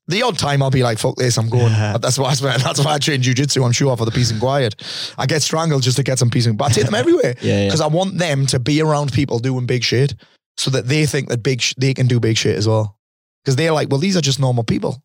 [0.08, 1.72] The odd time I'll be like, fuck this, I'm going.
[1.72, 3.66] That's why I spent, that's why I train jujitsu.
[3.66, 4.76] I'm sure for the peace and quiet.
[5.18, 6.72] I get strangled just to get some peace and quiet.
[6.72, 7.36] I take them everywhere.
[7.42, 7.66] Yeah, yeah.
[7.68, 10.14] Because I want them to be around people doing big shit
[10.58, 12.98] so that they think that big sh- they can do big shit as well.
[13.44, 15.02] Because they're like, well, these are just normal people.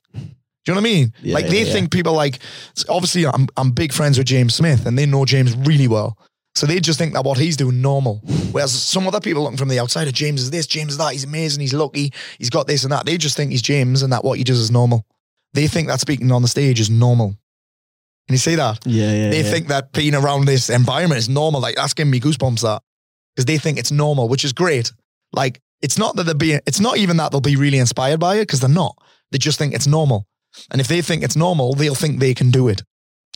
[0.64, 1.12] Do you know what I mean?
[1.22, 1.72] Yeah, like they yeah, yeah.
[1.72, 2.38] think people like
[2.88, 6.18] obviously I'm I'm big friends with James Smith and they know James really well.
[6.54, 8.20] So they just think that what he's doing normal.
[8.50, 11.12] Whereas some other people looking from the outside of James is this, James is that,
[11.12, 13.06] he's amazing, he's lucky, he's got this and that.
[13.06, 15.06] They just think he's James and that what he does is normal.
[15.54, 17.36] They think that speaking on the stage is normal.
[18.26, 18.80] Can you see that?
[18.84, 19.30] Yeah, yeah.
[19.30, 19.50] They yeah.
[19.50, 21.60] think that being around this environment is normal.
[21.60, 22.82] Like that's giving me goosebumps that.
[23.34, 24.92] Because they think it's normal, which is great.
[25.32, 28.36] Like it's not that they're being it's not even that they'll be really inspired by
[28.36, 28.96] it, because they're not.
[29.30, 30.26] They just think it's normal.
[30.70, 32.82] And if they think it's normal, they'll think they can do it.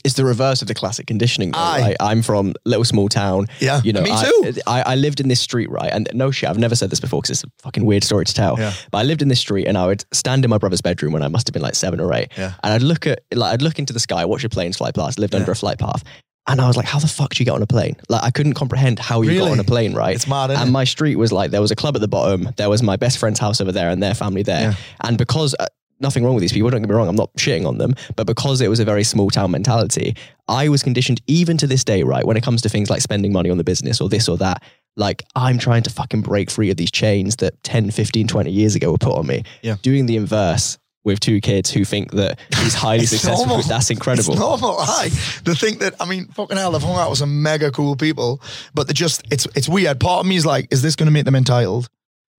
[0.03, 1.51] it's the reverse of the classic conditioning.
[1.51, 1.81] Though, Aye.
[1.81, 1.95] right?
[1.99, 3.47] I'm from a little small town.
[3.59, 3.81] Yeah.
[3.83, 4.61] You know, me too.
[4.67, 5.91] I, I lived in this street, right?
[5.91, 8.33] And no shit, I've never said this before because it's a fucking weird story to
[8.33, 8.55] tell.
[8.59, 8.73] Yeah.
[8.91, 11.23] But I lived in this street and I would stand in my brother's bedroom when
[11.23, 12.29] I must have been like seven or eight.
[12.37, 12.53] Yeah.
[12.63, 15.17] And I'd look at, like, I'd look into the sky, watch your planes fly past,
[15.17, 16.03] lived under a flight path.
[16.47, 17.95] And I was like, how the fuck do you get on a plane?
[18.07, 20.15] Like, I couldn't comprehend how you got on a plane, right?
[20.15, 20.71] It's mad, isn't and it?
[20.71, 23.17] my street was like, there was a club at the bottom, there was my best
[23.17, 24.61] friend's house over there and their family there.
[24.69, 24.75] Yeah.
[25.01, 25.65] And because, uh,
[26.05, 28.27] nothing wrong with these people, don't get me wrong, I'm not shitting on them, but
[28.27, 30.15] because it was a very small town mentality,
[30.47, 33.33] I was conditioned even to this day, right, when it comes to things like spending
[33.33, 34.61] money on the business or this or that,
[34.95, 38.75] like I'm trying to fucking break free of these chains that 10, 15, 20 years
[38.75, 39.43] ago were put on me.
[39.63, 39.75] Yeah.
[39.81, 43.63] Doing the inverse with two kids who think that he's highly successful, normal.
[43.67, 44.33] that's incredible.
[44.33, 44.77] It's normal.
[44.79, 45.09] Aye.
[45.45, 48.41] To think that, I mean, fucking hell, I've hung out with some mega cool people,
[48.73, 49.99] but they just, it's it's weird.
[49.99, 51.89] Part of me is like, is this going to make them entitled?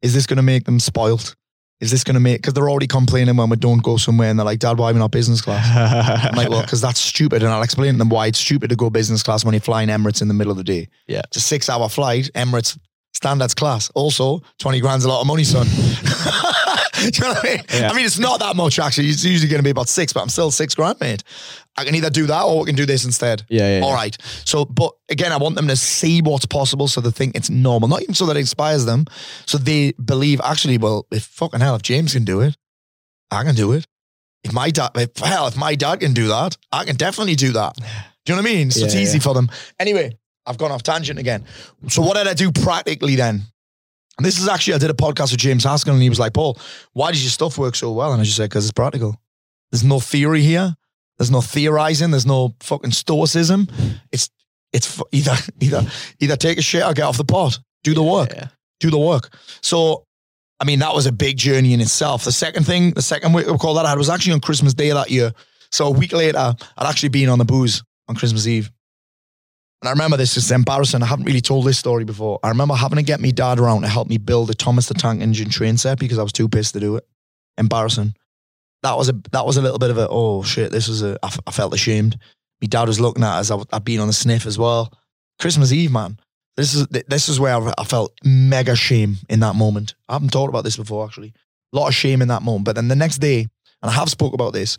[0.03, 1.37] Is this going to make them spoiled?
[1.81, 4.39] Is this going to make, because they're already complaining when we don't go somewhere and
[4.39, 6.25] they're like, Dad, why are we not business class?
[6.25, 7.43] I'm like, well, because that's stupid.
[7.43, 9.91] And I'll explain to them why it's stupid to go business class when you're flying
[9.91, 10.89] Emirates in the middle of the day.
[11.07, 11.21] Yeah.
[11.25, 12.79] It's a six hour flight, Emirates
[13.13, 13.91] standards class.
[13.95, 15.67] Also, 20 grand's a lot of money, son.
[17.11, 17.65] Do you know what I mean?
[17.73, 17.91] Yeah.
[17.91, 19.09] I mean, it's not that much actually.
[19.09, 21.23] It's usually going to be about six, but I'm still six grand, mate.
[21.77, 23.45] I can either do that or we can do this instead.
[23.49, 23.97] Yeah, yeah, All yeah.
[23.97, 24.17] right.
[24.45, 27.89] So, but again, I want them to see what's possible so they think it's normal.
[27.89, 29.05] Not even so that it inspires them.
[29.45, 32.57] So they believe, actually, well, if fucking hell, if James can do it,
[33.31, 33.87] I can do it.
[34.43, 37.53] If my dad, if, hell, if my dad can do that, I can definitely do
[37.53, 37.77] that.
[37.77, 37.83] Do
[38.33, 38.71] you know what I mean?
[38.71, 39.23] So it's easy yeah.
[39.23, 39.51] for them.
[39.79, 41.45] Anyway, I've gone off tangent again.
[41.89, 43.43] So what did I do practically then?
[44.19, 46.33] And this is actually, I did a podcast with James Haskell and he was like,
[46.33, 46.59] Paul,
[46.93, 48.13] why does your stuff work so well?
[48.13, 49.21] And I just said, because it's practical.
[49.71, 50.75] There's no theory here.
[51.19, 52.11] There's no theorizing.
[52.11, 53.69] There's no fucking stoicism.
[54.13, 54.31] It's
[54.73, 55.83] it's either either
[56.21, 57.59] either take a shit or get off the pot.
[57.85, 58.33] Do the work.
[58.33, 58.49] Yeah.
[58.81, 59.35] Do the work.
[59.63, 60.05] So,
[60.61, 62.25] I mean, that was a big journey in itself.
[62.25, 64.75] The second thing, the second wake up call that I had was actually on Christmas
[64.75, 65.33] Day that year.
[65.73, 68.71] So a week later, I'd actually been on the booze on Christmas Eve.
[69.83, 71.03] And I remember this, is embarrassing.
[71.03, 72.41] I haven't really told this story before.
[72.43, 74.95] I remember having to get my dad around to help me build a Thomas the
[74.95, 77.07] Tank engine train set because I was too pissed to do it.
[77.59, 78.15] Embarrassing.
[78.83, 80.71] that was a that was a little bit of a oh shit.
[80.73, 82.19] This was a I, f- I felt ashamed.
[82.61, 83.51] My dad was looking at us.
[83.51, 84.93] I'd been on the sniff as well.
[85.39, 86.19] Christmas Eve, man.
[86.57, 89.95] This is this is where I, I felt mega shame in that moment.
[90.09, 91.35] I haven't talked about this before actually.
[91.73, 92.65] A lot of shame in that moment.
[92.65, 94.79] But then the next day, and I have spoke about this.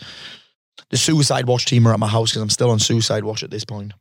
[0.89, 3.51] The Suicide Watch team are at my house because I'm still on Suicide Watch at
[3.51, 3.93] this point.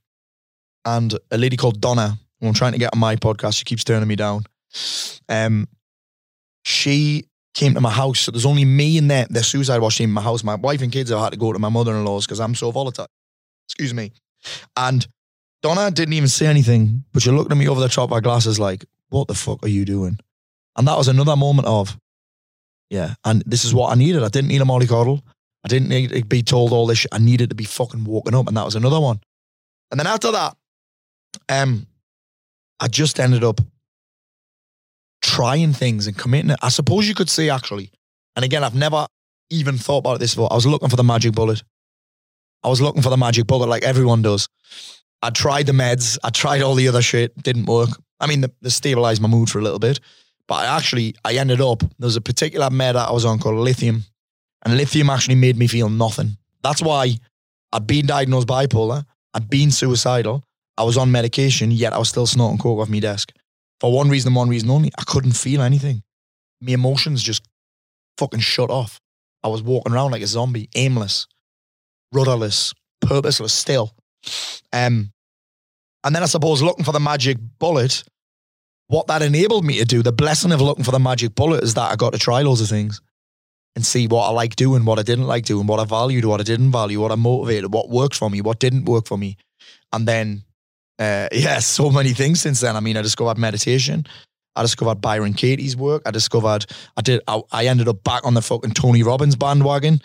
[0.87, 3.85] And a lady called Donna, who I'm trying to get on my podcast, she keeps
[3.85, 4.45] turning me down.
[5.29, 5.69] Um,
[6.65, 8.21] she came to my house.
[8.21, 10.45] So there's only me and their, their Suicide Watch in my house.
[10.45, 13.09] My wife and kids have had to go to my mother-in-law's because I'm so volatile.
[13.67, 14.13] Excuse me.
[14.77, 15.07] And
[15.63, 18.21] Donna didn't even say anything, but she looked at me over the top of her
[18.21, 20.19] glasses like, what the fuck are you doing?
[20.77, 21.99] And that was another moment of,
[22.91, 24.23] yeah, and this is what I needed.
[24.23, 25.23] I didn't need a mollycoddle.
[25.65, 27.13] I didn't need to be told all this shit.
[27.13, 28.47] I needed to be fucking woken up.
[28.47, 29.19] And that was another one.
[29.91, 30.57] And then after that,
[31.49, 31.87] um,
[32.81, 33.61] I just ended up
[35.23, 36.59] trying things and committing it.
[36.63, 37.91] I suppose you could say actually,
[38.35, 39.07] and again, I've never
[39.51, 40.53] even thought about this before.
[40.53, 41.63] I was looking for the magic bullet.
[42.63, 44.49] I was looking for the magic bullet like everyone does.
[45.23, 46.19] I tried the meds.
[46.23, 47.37] I tried all the other shit.
[47.43, 47.91] Didn't work.
[48.21, 50.01] I mean, they stabilized my mood for a little bit.
[50.49, 53.39] But I actually, I ended up, there was a particular med that I was on
[53.39, 54.05] called lithium.
[54.65, 56.37] And lithium actually made me feel nothing.
[56.63, 57.15] That's why
[57.73, 59.05] I'd been diagnosed bipolar.
[59.35, 60.45] I'd been suicidal.
[60.79, 63.33] I was on medication, yet I was still snorting coke off my desk.
[63.81, 66.03] For one reason and one reason only, I couldn't feel anything.
[66.61, 67.47] My emotions just
[68.19, 69.01] fucking shut off.
[69.43, 71.27] I was walking around like a zombie, aimless,
[72.13, 73.95] rudderless, purposeless still.
[74.73, 75.13] Um,
[76.05, 78.05] and then I suppose looking for the magic bullet,
[78.89, 81.75] what that enabled me to do, the blessing of looking for the magic bullet is
[81.75, 83.01] that I got to try loads of things
[83.75, 86.41] and see what I like doing, what I didn't like doing, what I valued, what
[86.41, 89.37] I didn't value, what I motivated, what worked for me, what didn't work for me.
[89.93, 90.45] And then,
[90.99, 92.77] uh, yeah, so many things since then.
[92.77, 94.07] I mean, I discovered meditation.
[94.55, 96.03] I discovered Byron Katie's work.
[96.07, 96.65] I discovered,
[96.97, 100.01] I did, I, I ended up back on the fucking Tony Robbins bandwagon.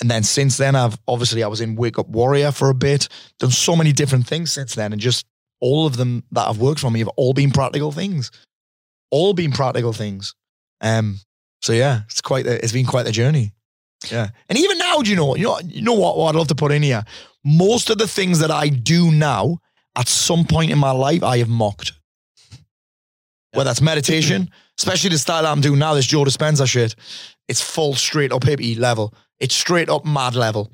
[0.00, 3.08] And then since then, I've obviously I was in Wake Up Warrior for a bit,
[3.38, 5.26] done so many different things since then, and just
[5.60, 8.30] all of them that have worked for me have all been practical things,
[9.10, 10.34] all been practical things.
[10.80, 11.18] Um,
[11.60, 13.52] so yeah, it's quite the, it's been quite the journey.
[14.10, 16.48] Yeah, and even now, do you know you know you know what, what I'd love
[16.48, 17.04] to put in here?
[17.44, 19.58] Most of the things that I do now,
[19.96, 21.92] at some point in my life, I have mocked.
[23.52, 26.94] Whether that's meditation, especially the style I'm doing now, this Joe Dispenza shit,
[27.48, 29.12] it's full straight up hippie level.
[29.40, 30.70] It's straight up mad level.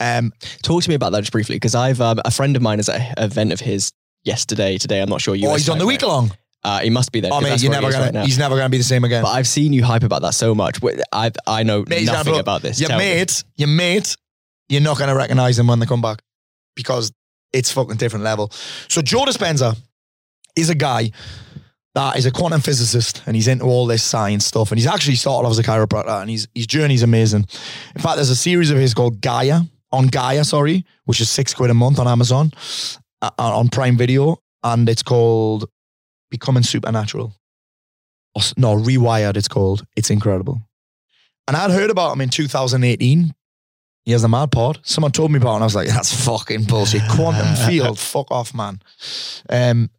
[0.00, 2.80] Um, Talk to me about that just briefly, because I've um, a friend of mine
[2.80, 5.00] is at an event of his yesterday, today.
[5.00, 5.48] I'm not sure you.
[5.48, 6.32] oh, he's on the week long.
[6.62, 7.30] Uh, he must be there.
[7.32, 8.18] Oh, mate, you're never gonna.
[8.18, 9.22] right he's never gonna be the same again.
[9.22, 10.78] But I've seen you hype about that so much.
[11.12, 12.80] I I know Mate, nothing about this.
[12.80, 13.04] Your Tell me.
[13.04, 14.16] mate, your mate,
[14.70, 16.22] you're not gonna recognize him when they come back
[16.74, 17.12] because
[17.54, 18.50] it's fucking different level.
[18.88, 19.80] So Joe Dispenza
[20.56, 21.10] is a guy
[21.94, 25.14] that is a quantum physicist and he's into all this science stuff and he's actually
[25.14, 27.46] started off as a chiropractor and he's, his journey's amazing.
[27.94, 29.60] In fact, there's a series of his called Gaia
[29.92, 32.50] on Gaia, sorry, which is six quid a month on Amazon
[33.22, 35.68] uh, on Prime Video and it's called
[36.30, 37.32] Becoming Supernatural.
[38.56, 39.36] No, Rewired.
[39.36, 39.86] It's called.
[39.94, 40.60] It's incredible.
[41.46, 43.32] And I'd heard about him in 2018.
[44.04, 44.78] He has a mad pod.
[44.82, 47.02] Someone told me about it and I was like, that's fucking bullshit.
[47.10, 48.80] Quantum field, fuck off, man.
[49.48, 49.90] Um,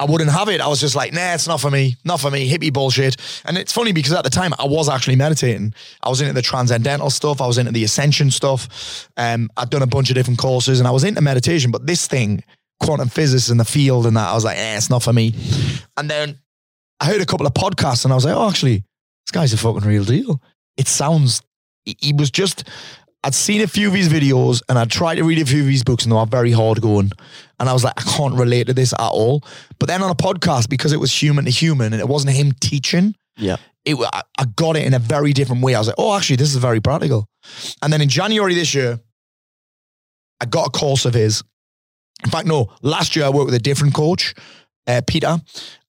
[0.00, 0.60] I wouldn't have it.
[0.60, 1.96] I was just like, nah, it's not for me.
[2.04, 2.48] Not for me.
[2.48, 3.16] Hippie bullshit.
[3.44, 5.74] And it's funny because at the time I was actually meditating.
[6.04, 7.40] I was into the transcendental stuff.
[7.40, 9.08] I was into the ascension stuff.
[9.16, 11.72] Um, I'd done a bunch of different courses and I was into meditation.
[11.72, 12.44] But this thing,
[12.78, 15.34] quantum physics and the field and that, I was like, eh, it's not for me.
[15.96, 16.38] And then
[17.00, 18.84] I heard a couple of podcasts and I was like, oh, actually,
[19.26, 20.40] this guy's a fucking real deal.
[20.76, 21.42] It sounds,
[21.84, 22.62] he- he was just,
[23.24, 25.68] I'd seen a few of his videos and I'd tried to read a few of
[25.68, 27.10] his books and they were very hard going.
[27.58, 29.42] And I was like, I can't relate to this at all.
[29.80, 32.52] But then on a podcast, because it was human to human and it wasn't him
[32.60, 33.56] teaching, Yeah.
[33.84, 35.74] it, I- I got it in a very different way.
[35.74, 37.26] I was like, oh, actually, this is very practical.
[37.82, 39.00] And then in January this year,
[40.40, 41.42] I got a course of his.
[42.24, 44.34] In fact, no, last year I worked with a different coach,
[44.86, 45.38] uh, Peter.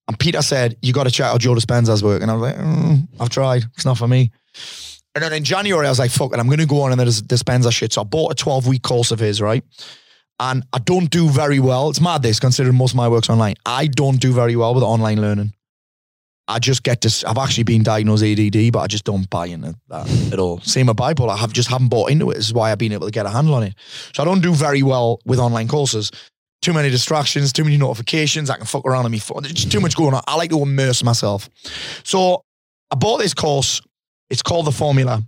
[0.08, 2.24] And Peter said, you got to check out Joe Dispenza's work.
[2.24, 3.66] And I was like, mm, I've tried.
[3.76, 4.32] It's not for me.
[5.16, 7.00] And then in January, I was like, fuck it, I'm going to go on and
[7.00, 7.94] there's Dispenza shit.
[7.94, 9.64] So I bought a 12 week course of his, right?
[10.40, 11.90] And I don't do very well.
[11.90, 13.56] It's mad this, considering most of my work's online.
[13.66, 15.54] I don't do very well with online learning.
[16.48, 17.24] I just get this.
[17.24, 20.60] I've actually been diagnosed ADD, but I just don't buy into that at all.
[20.62, 21.30] Same with bipolar.
[21.30, 22.36] I have just haven't bought into it.
[22.36, 23.76] This is why I've been able to get a handle on it.
[24.14, 26.10] So I don't do very well with online courses.
[26.62, 28.50] Too many distractions, too many notifications.
[28.50, 29.44] I can fuck around on my phone.
[29.44, 30.24] There's too much going on.
[30.28, 31.50] I like to immerse myself.
[32.04, 32.44] So
[32.90, 33.80] I bought this course.
[34.30, 35.24] It's called the Formula.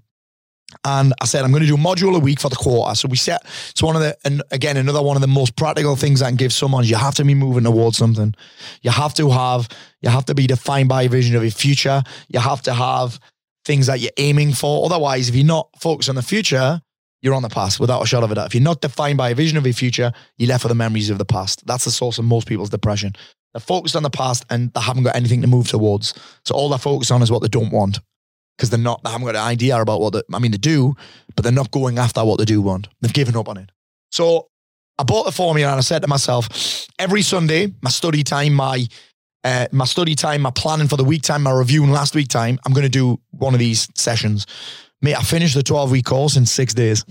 [0.85, 2.95] And I said, I'm going to do a module a week for the quarter.
[2.95, 5.95] So we set, it's one of the, and again, another one of the most practical
[5.95, 8.33] things I can give someone is you have to be moving towards something.
[8.81, 9.67] You have to have,
[10.01, 12.03] you have to be defined by a vision of your future.
[12.29, 13.19] You have to have
[13.65, 14.85] things that you're aiming for.
[14.85, 16.81] Otherwise, if you're not focused on the future,
[17.21, 18.47] you're on the past without a shot of a doubt.
[18.47, 21.09] If you're not defined by a vision of your future, you're left with the memories
[21.09, 21.65] of the past.
[21.67, 23.13] That's the source of most people's depression.
[23.53, 26.13] They're focused on the past and they haven't got anything to move towards.
[26.45, 27.99] So all they're focused on is what they don't want
[28.61, 30.93] because they're not, they haven't got an idea about what they, I mean, they do,
[31.35, 32.89] but they're not going after what they do want.
[33.01, 33.71] They've given up on it.
[34.11, 34.49] So
[34.99, 38.85] I bought the formula and I said to myself, every Sunday, my study time, my
[39.43, 42.59] uh, my study time, my planning for the week time, my reviewing last week time,
[42.63, 44.45] I'm going to do one of these sessions.
[45.01, 47.03] Mate, I finished the 12 week course in six days.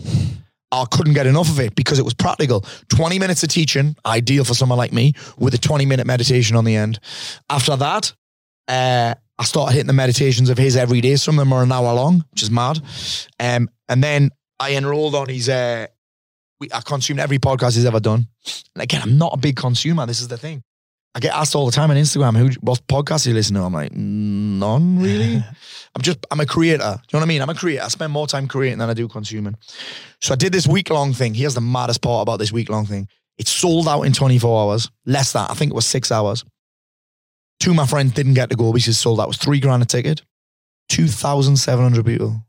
[0.70, 2.64] I couldn't get enough of it because it was practical.
[2.90, 6.64] 20 minutes of teaching, ideal for someone like me, with a 20 minute meditation on
[6.64, 7.00] the end.
[7.50, 8.12] After that,
[8.70, 11.16] uh, I started hitting the meditations of his every day.
[11.16, 12.78] Some of them are an hour long, which is mad.
[13.38, 15.86] Um, and then I enrolled on his, uh,
[16.60, 18.28] we, I consumed every podcast he's ever done.
[18.74, 20.06] And again, I'm not a big consumer.
[20.06, 20.62] This is the thing.
[21.14, 23.62] I get asked all the time on Instagram, who what podcast do you listen to?
[23.62, 25.36] I'm like, none really.
[25.96, 26.78] I'm just I'm a creator.
[26.78, 27.42] Do you know what I mean?
[27.42, 27.82] I'm a creator.
[27.82, 29.56] I spend more time creating than I do consuming.
[30.20, 31.34] So I did this week long thing.
[31.34, 33.08] Here's the maddest part about this week long thing.
[33.38, 34.90] It sold out in 24 hours.
[35.04, 36.44] Less than I think it was six hours.
[37.60, 39.24] Two of my friends didn't get to go because sold out.
[39.24, 40.22] It was three grand a ticket.
[40.88, 42.42] 2,700 people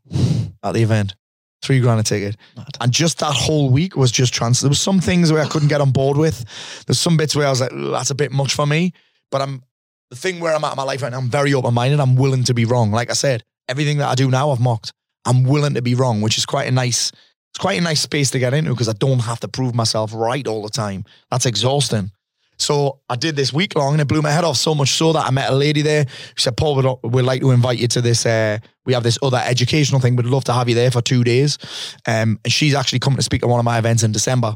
[0.64, 1.14] at the event
[1.62, 2.36] three grand a ticket.
[2.56, 2.76] Mad.
[2.80, 4.60] And just that whole week was just trans.
[4.60, 6.44] There was some things where I couldn't get on board with.
[6.86, 8.92] There's some bits where I was like, that's a bit much for me.
[9.30, 9.62] But I'm
[10.10, 12.00] the thing where I'm at in my life right now, I'm very open minded.
[12.00, 12.90] I'm willing to be wrong.
[12.90, 14.92] Like I said, everything that I do now, I've mocked.
[15.24, 17.12] I'm willing to be wrong, which is quite a nice,
[17.52, 20.12] it's quite a nice space to get into because I don't have to prove myself
[20.12, 21.04] right all the time.
[21.30, 22.10] That's exhausting.
[22.58, 25.12] So I did this week long and it blew my head off so much so
[25.12, 27.88] that I met a lady there who said, Paul, we'd, we'd like to invite you
[27.88, 28.24] to this.
[28.24, 30.14] Uh, we have this other educational thing.
[30.14, 31.58] We'd love to have you there for two days.
[32.06, 34.54] Um, and she's actually coming to speak at one of my events in December.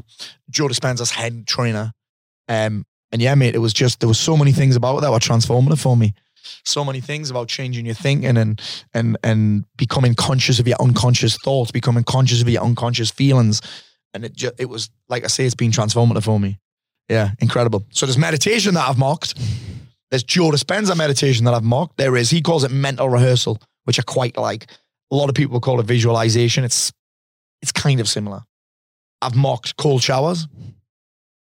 [0.49, 1.91] Joe Dispenza's head trainer.
[2.47, 5.11] Um, and yeah, mate, it was just, there were so many things about it that
[5.11, 6.13] were transformative for me.
[6.63, 8.61] So many things about changing your thinking and
[8.93, 13.61] and and becoming conscious of your unconscious thoughts, becoming conscious of your unconscious feelings.
[14.13, 16.57] And it just, it was like I say, it's been transformative for me.
[17.09, 17.85] Yeah, incredible.
[17.91, 19.39] So there's meditation that I've mocked.
[20.09, 21.97] There's Joe Dispenza meditation that I've mocked.
[21.97, 22.29] There is.
[22.29, 24.69] He calls it mental rehearsal, which I quite like.
[25.11, 26.63] A lot of people call it visualization.
[26.63, 26.91] It's
[27.61, 28.43] it's kind of similar.
[29.21, 30.47] I've mocked cold showers.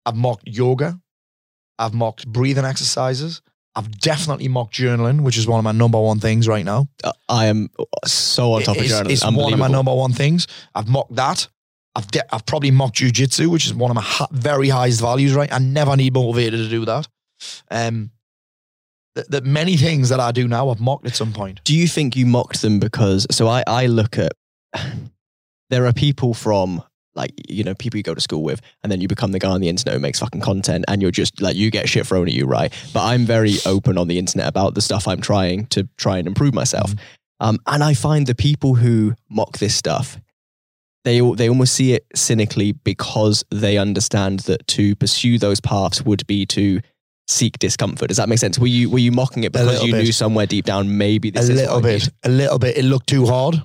[0.05, 0.99] I've mocked yoga.
[1.79, 3.41] I've mocked breathing exercises.
[3.75, 6.87] I've definitely mocked journaling, which is one of my number one things right now.
[7.03, 7.69] Uh, I am
[8.05, 9.11] so on top it's, of journaling.
[9.11, 10.47] It's one of my number one things.
[10.75, 11.47] I've mocked that.
[11.95, 15.33] I've de- I've probably mocked jujitsu, which is one of my ha- very highest values.
[15.33, 17.07] Right, I never need motivated to do that.
[17.69, 18.11] Um,
[19.15, 21.63] that, that many things that I do now I've mocked at some point.
[21.63, 23.27] Do you think you mocked them because?
[23.31, 24.31] So I I look at
[25.69, 26.83] there are people from
[27.15, 29.49] like you know people you go to school with and then you become the guy
[29.49, 32.27] on the internet who makes fucking content and you're just like you get shit thrown
[32.27, 35.65] at you right but i'm very open on the internet about the stuff i'm trying
[35.67, 37.47] to try and improve myself mm-hmm.
[37.47, 40.17] um, and i find the people who mock this stuff
[41.03, 46.25] they they almost see it cynically because they understand that to pursue those paths would
[46.27, 46.81] be to
[47.27, 48.07] seek discomfort.
[48.07, 48.57] Does that make sense?
[48.57, 50.03] Were you were you mocking it because you bit.
[50.03, 52.77] knew somewhere deep down maybe this a little bit, a little bit.
[52.77, 53.61] It looked too hard,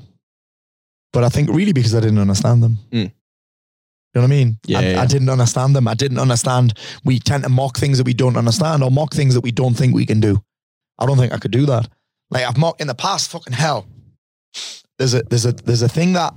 [1.12, 2.78] but I think really because I didn't understand them.
[2.90, 3.12] Mm.
[4.14, 4.58] You know what I mean?
[4.66, 5.86] Yeah I, yeah I, didn't understand them.
[5.86, 6.74] I didn't understand.
[7.04, 9.74] We tend to mock things that we don't understand or mock things that we don't
[9.74, 10.42] think we can do.
[10.98, 11.88] I don't think I could do that.
[12.30, 13.30] Like I've mocked in the past.
[13.30, 13.86] Fucking hell.
[14.98, 16.34] There's a there's a there's a thing that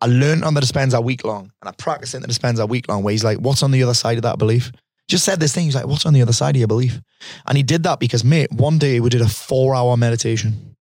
[0.00, 3.02] I learned on the Dispenza week long and I practiced in the Dispenza week long
[3.02, 4.72] where he's like, what's on the other side of that belief?
[5.08, 5.64] Just said this thing.
[5.64, 7.00] He's like, what's on the other side of your belief?
[7.46, 10.76] And he did that because, mate, one day we did a four hour meditation.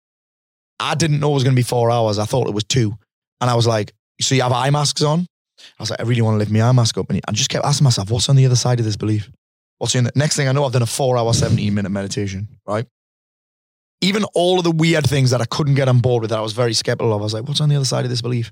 [0.81, 2.19] I didn't know it was going to be four hours.
[2.19, 2.95] I thought it was two.
[3.41, 5.27] And I was like, so you have eye masks on?
[5.79, 7.09] I was like, I really want to lift my eye mask up.
[7.11, 9.31] And I just kept asking myself, what's on the other side of this belief?
[9.79, 12.49] What's in the next thing I know, I've done a four hour, 17 minute meditation,
[12.67, 12.87] right?
[14.05, 16.43] Even all of the weird things that I couldn't get on board with that I
[16.43, 17.21] was very skeptical of.
[17.21, 18.51] I was like, what's on the other side of this belief?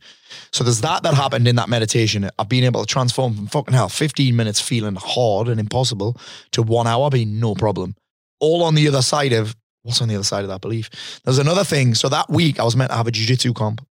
[0.51, 2.29] So there's that that happened in that meditation.
[2.39, 6.17] I've been able to transform from fucking hell, 15 minutes feeling hard and impossible
[6.53, 7.95] to one hour being no problem.
[8.41, 11.21] All on the other side of what's on the other side of that belief.
[11.25, 11.95] There's another thing.
[11.95, 13.87] So that week I was meant to have a jiu-jitsu comp.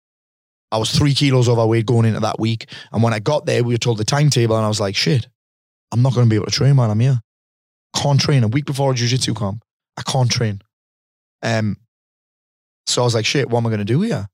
[0.71, 2.67] I was three kilos overweight going into that week.
[2.91, 5.27] And when I got there, we were told the timetable and I was like, shit,
[5.91, 6.89] I'm not going to be able to train, man.
[6.89, 7.19] I'm here.
[7.95, 9.63] Can't train a week before a jiu-jitsu comp.
[9.97, 10.61] I can't train.
[11.41, 11.77] Um,
[12.87, 14.27] so I was like, shit, what am I going to do here?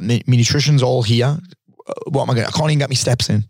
[0.00, 1.38] My nutrition's all here.
[2.06, 3.44] What am I going to, I can't even get my steps in.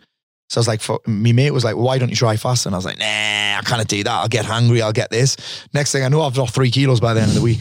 [0.51, 2.75] So I was like, for, my mate was like, why don't you try fasting?
[2.75, 4.11] I was like, nah, I can't do that.
[4.11, 4.83] I'll get hungry.
[4.83, 5.37] I'll get this.
[5.73, 7.61] Next thing I know, I've lost three kilos by the end of the week.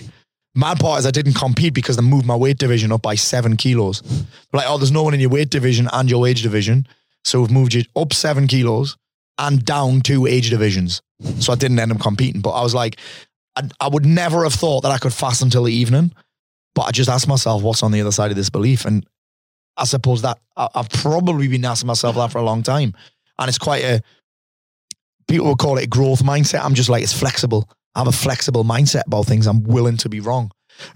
[0.55, 3.55] Mad part is I didn't compete because I moved my weight division up by seven
[3.55, 4.03] kilos.
[4.51, 6.85] like, oh, there's no one in your weight division and your age division.
[7.23, 8.97] So we've moved you up seven kilos
[9.37, 11.01] and down two age divisions.
[11.39, 12.41] So I didn't end up competing.
[12.41, 12.99] But I was like,
[13.55, 16.13] I, I would never have thought that I could fast until the evening.
[16.73, 18.85] But I just ask myself, what's on the other side of this belief?
[18.85, 19.05] And
[19.77, 22.93] I suppose that I, I've probably been asking myself that for a long time.
[23.37, 24.01] And it's quite a,
[25.27, 26.63] people would call it a growth mindset.
[26.63, 27.69] I'm just like, it's flexible.
[27.95, 29.47] I have a flexible mindset about things.
[29.47, 30.51] I'm willing to be wrong,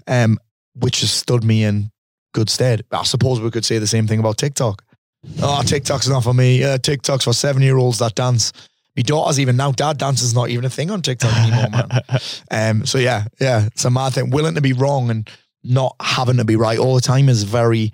[0.06, 0.38] um,
[0.74, 1.90] which has stood me in
[2.32, 2.84] good stead.
[2.90, 4.82] I suppose we could say the same thing about TikTok.
[5.42, 6.62] Oh, TikTok's not for me.
[6.62, 8.52] Uh, TikTok's for seven year olds that dance.
[8.96, 11.90] My daughter's even now, dad dancing's not even a thing on TikTok anymore, man.
[12.50, 14.30] um, so yeah, yeah, it's a mad thing.
[14.30, 15.28] Willing to be wrong and
[15.62, 17.92] not having to be right all the time is very,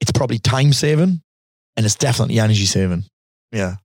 [0.00, 1.20] it's probably time saving
[1.76, 3.04] and it's definitely energy saving.
[3.52, 3.76] Yeah.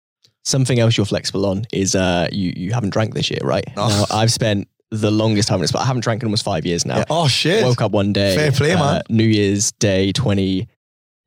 [0.43, 3.65] Something else you're flexible on is uh, you you haven't drank this year, right?
[3.75, 4.05] Oh.
[4.09, 6.65] Now, I've spent the longest time in this, but I haven't drank in almost five
[6.65, 6.97] years now.
[6.97, 7.05] yeah.
[7.09, 7.63] Oh shit.
[7.63, 9.01] Woke up one day, Fair play, uh, man.
[9.09, 10.11] New Year's Day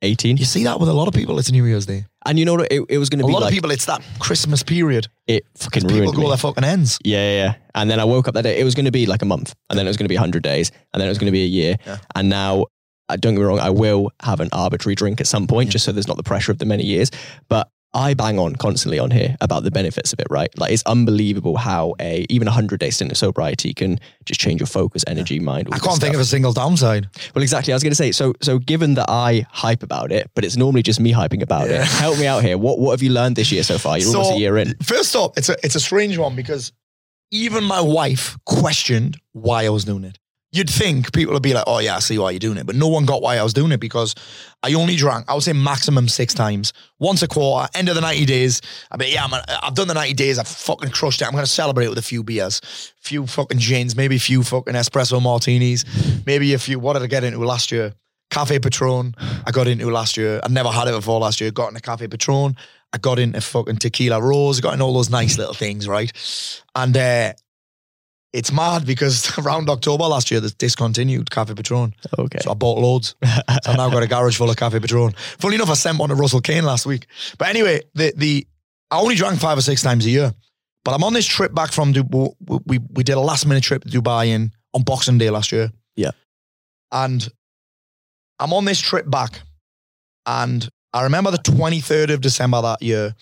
[0.01, 2.05] 2018, You see that with a lot of people, it's New Year's Day.
[2.25, 2.71] and you know what?
[2.71, 5.07] It, it was going to be a lot like of people, it's that Christmas period.
[5.27, 6.27] it fucking People ruined go me.
[6.29, 6.97] their fucking ends.
[7.03, 7.55] Yeah, yeah, yeah.
[7.75, 8.59] And then I woke up that day.
[8.59, 10.15] It was going to be like a month, and then it was going to be
[10.15, 11.75] 100 days, and then it was going to be a year.
[11.85, 11.97] Yeah.
[12.15, 12.65] And now,
[13.09, 15.71] uh, don't get me wrong, I will have an arbitrary drink at some point, Yeah.
[15.73, 17.11] just so there's not the pressure of the many years.
[17.49, 20.49] But I bang on constantly on here about the benefits of it, right?
[20.59, 24.59] Like it's unbelievable how a even a 100 day stint of sobriety can just change
[24.59, 25.67] your focus, energy, mind.
[25.69, 27.09] all I can't think of a single downside.
[27.33, 27.73] Well, exactly.
[27.73, 28.11] I was going to say.
[28.11, 31.67] So, so given that I hype about it, but it's normally just me hyping about
[31.67, 31.81] Yeah.
[31.81, 31.87] it.
[31.87, 32.57] Help me out here.
[32.59, 33.97] What what have you learned this year so far?
[33.97, 34.75] You're almost So- a year in.
[34.83, 36.71] First off, it's a it's a strange one because
[37.31, 40.19] even my wife questioned why I was doing it.
[40.51, 42.75] You'd think people would be like, "Oh yeah, I see why you're doing it," but
[42.75, 44.15] no one got why I was doing it because
[44.63, 45.25] I only drank.
[45.29, 47.69] I would say maximum six times, once a quarter.
[47.75, 48.59] End of the ninety days.
[48.89, 50.39] I mean, yeah, man, I've done the ninety days.
[50.39, 51.25] I've fucking crushed it.
[51.25, 52.61] I'm gonna celebrate with a few beers,
[52.99, 55.85] few fucking gins, maybe a few fucking espresso martinis,
[56.25, 56.79] maybe a few.
[56.79, 57.93] What did I get into last year?
[58.31, 59.15] Cafe Patron.
[59.45, 60.39] I got into last year.
[60.43, 61.51] I'd never had it before last year.
[61.51, 62.55] Got into Cafe Patron.
[62.93, 64.61] I got into fucking Tequila Rose.
[64.61, 66.11] Got into all those nice little things, right?
[66.75, 67.33] And uh,
[68.33, 71.93] it's mad because around October last year, they discontinued Cafe Patron.
[72.17, 72.39] Okay.
[72.41, 73.15] So I bought loads.
[73.63, 75.13] So I've now got a garage full of Cafe Patron.
[75.39, 77.07] Funny enough, I sent one to Russell Kane last week.
[77.37, 78.47] But anyway, the the
[78.91, 80.33] I only drank five or six times a year.
[80.85, 82.33] But I'm on this trip back from Dubai.
[82.65, 85.71] We, we did a last minute trip to Dubai in on Boxing Day last year.
[85.95, 86.11] Yeah.
[86.91, 87.27] And
[88.39, 89.41] I'm on this trip back.
[90.25, 93.13] And I remember the 23rd of December that year,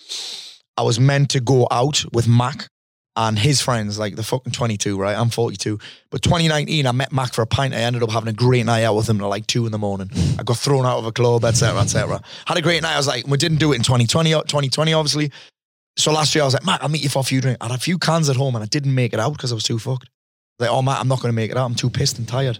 [0.78, 2.70] I was meant to go out with Mac
[3.18, 5.18] and his friends, like the fucking 22, right?
[5.18, 5.80] I'm 42.
[6.11, 7.74] But 2019, I met Mac for a pint.
[7.74, 9.80] I ended up having a great night out with him till like two in the
[9.80, 10.11] morning.
[10.38, 12.22] I got thrown out of a club, etc., etc.
[12.45, 12.93] Had a great night.
[12.93, 15.32] I was like, we didn't do it in 2020, 2020, uh, obviously.
[15.97, 17.57] So last year I was like, Mac, I'll meet you for a few drinks.
[17.59, 19.55] I had a few cans at home and I didn't make it out because I
[19.55, 20.09] was too fucked.
[20.59, 21.65] Like, oh, Matt, I'm not going to make it out.
[21.65, 22.59] I'm too pissed and tired.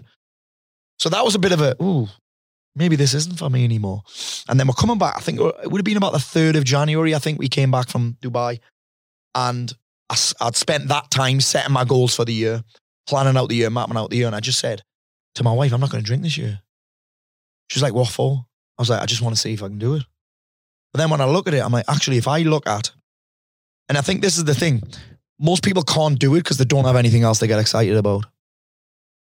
[0.98, 2.08] So that was a bit of a, ooh,
[2.74, 4.02] maybe this isn't for me anymore.
[4.48, 5.14] And then we're coming back.
[5.16, 7.14] I think it would have been about the 3rd of January.
[7.14, 8.58] I think we came back from Dubai.
[9.36, 9.72] And
[10.10, 12.62] I, I'd spent that time setting my goals for the year,
[13.06, 14.26] planning out the year, mapping out the year.
[14.26, 14.82] And I just said
[15.34, 16.60] to my wife, I'm not going to drink this year.
[17.70, 18.44] She was like, what for?
[18.78, 20.02] I was like, I just want to see if I can do it.
[20.92, 22.90] But then when I look at it, I'm like, actually, if I look at,
[23.88, 24.82] and I think this is the thing,
[25.38, 28.24] most people can't do it because they don't have anything else to get excited about.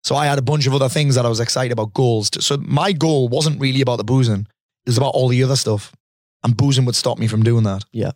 [0.04, 2.30] So I had a bunch of other things that I was excited about, goals.
[2.30, 4.40] to- So my goal wasn't really about the boozing,
[4.84, 5.92] it was about all the other stuff.
[6.42, 7.84] And boozing would stop me from doing that.
[7.92, 8.10] Yeah.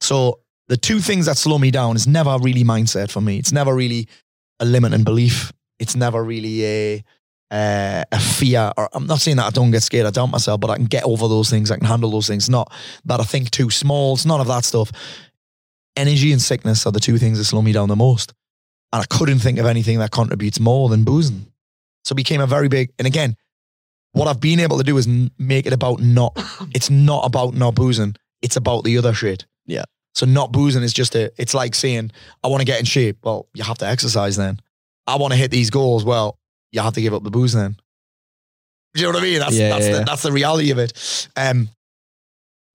[0.00, 3.38] So the two things that slow me down is never really mindset for me.
[3.38, 4.08] It's never really
[4.60, 5.52] a limit in belief.
[5.78, 7.04] It's never really a
[7.50, 8.72] uh, a fear.
[8.76, 10.06] Or I'm not saying that I don't get scared.
[10.06, 11.70] I doubt myself, but I can get over those things.
[11.70, 12.50] I can handle those things.
[12.50, 12.72] Not
[13.04, 14.14] that I think too small.
[14.14, 14.90] It's none of that stuff.
[15.96, 18.34] Energy and sickness are the two things that slow me down the most.
[18.92, 21.46] And I couldn't think of anything that contributes more than boozing.
[22.04, 22.92] So it became a very big.
[22.98, 23.36] And again,
[24.12, 25.06] what I've been able to do is
[25.38, 26.32] make it about not.
[26.74, 28.16] It's not about not boozing.
[28.42, 29.46] It's about the other shit.
[29.66, 29.84] Yeah.
[30.16, 31.30] So not boozing is just a.
[31.36, 32.10] It's like saying
[32.42, 33.18] I want to get in shape.
[33.22, 34.58] Well, you have to exercise then.
[35.06, 36.06] I want to hit these goals.
[36.06, 36.38] Well,
[36.72, 37.76] you have to give up the booze then.
[38.94, 39.38] Do you know what I mean?
[39.40, 41.28] That's Yeah, that's yeah, the that's the reality of it.
[41.36, 41.68] Um,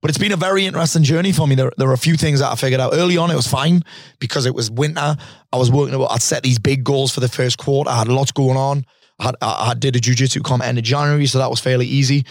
[0.00, 1.56] but it's been a very interesting journey for me.
[1.56, 3.28] There, there are a few things that I figured out early on.
[3.32, 3.82] It was fine
[4.20, 5.16] because it was winter.
[5.52, 5.94] I was working.
[5.96, 7.90] about- I'd set these big goals for the first quarter.
[7.90, 8.84] I had lots going on.
[9.18, 11.86] I, had, I I did a jujitsu comp end of January, so that was fairly
[11.86, 12.24] easy.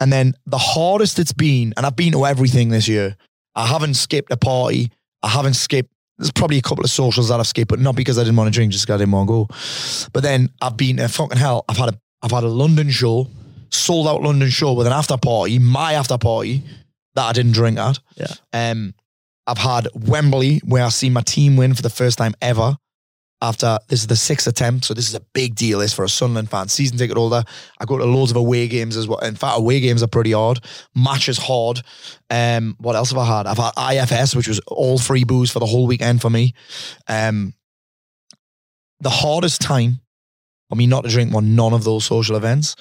[0.00, 3.16] And then the hardest it's been, and I've been to everything this year.
[3.60, 4.90] I haven't skipped a party.
[5.22, 5.90] I haven't skipped.
[6.16, 8.52] There's probably a couple of socials that I've skipped, but not because I didn't want
[8.52, 10.08] to drink, just because I didn't want to go.
[10.12, 11.64] But then I've been to fucking hell.
[11.68, 13.28] I've had a I've had a London show,
[13.70, 16.62] sold out London show with an after party, my after party
[17.14, 17.98] that I didn't drink at.
[18.16, 18.32] Yeah.
[18.52, 18.94] Um,
[19.46, 22.76] I've had Wembley where I see my team win for the first time ever.
[23.42, 25.78] After this is the sixth attempt, so this is a big deal.
[25.78, 27.42] This for a Sunderland fan, season ticket holder.
[27.78, 29.18] I go to loads of away games as well.
[29.20, 30.60] In fact, away games are pretty hard.
[30.94, 31.80] Matches hard.
[32.28, 33.46] Um, what else have I had?
[33.46, 36.52] I've had IFS, which was all free booze for the whole weekend for me.
[37.08, 37.54] Um,
[39.00, 40.00] the hardest time
[40.68, 42.76] for me not to drink on none of those social events.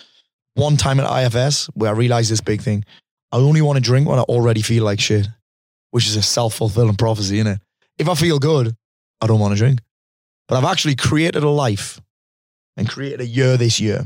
[0.56, 2.84] One time at IFS where I realized this big thing,
[3.32, 5.28] I only want to drink when I already feel like shit,
[5.92, 7.62] which is a self fulfilling prophecy, isn't it?
[7.98, 8.76] If I feel good,
[9.22, 9.80] I don't want to drink.
[10.50, 12.02] But I've actually created a life
[12.76, 14.04] and created a year this year.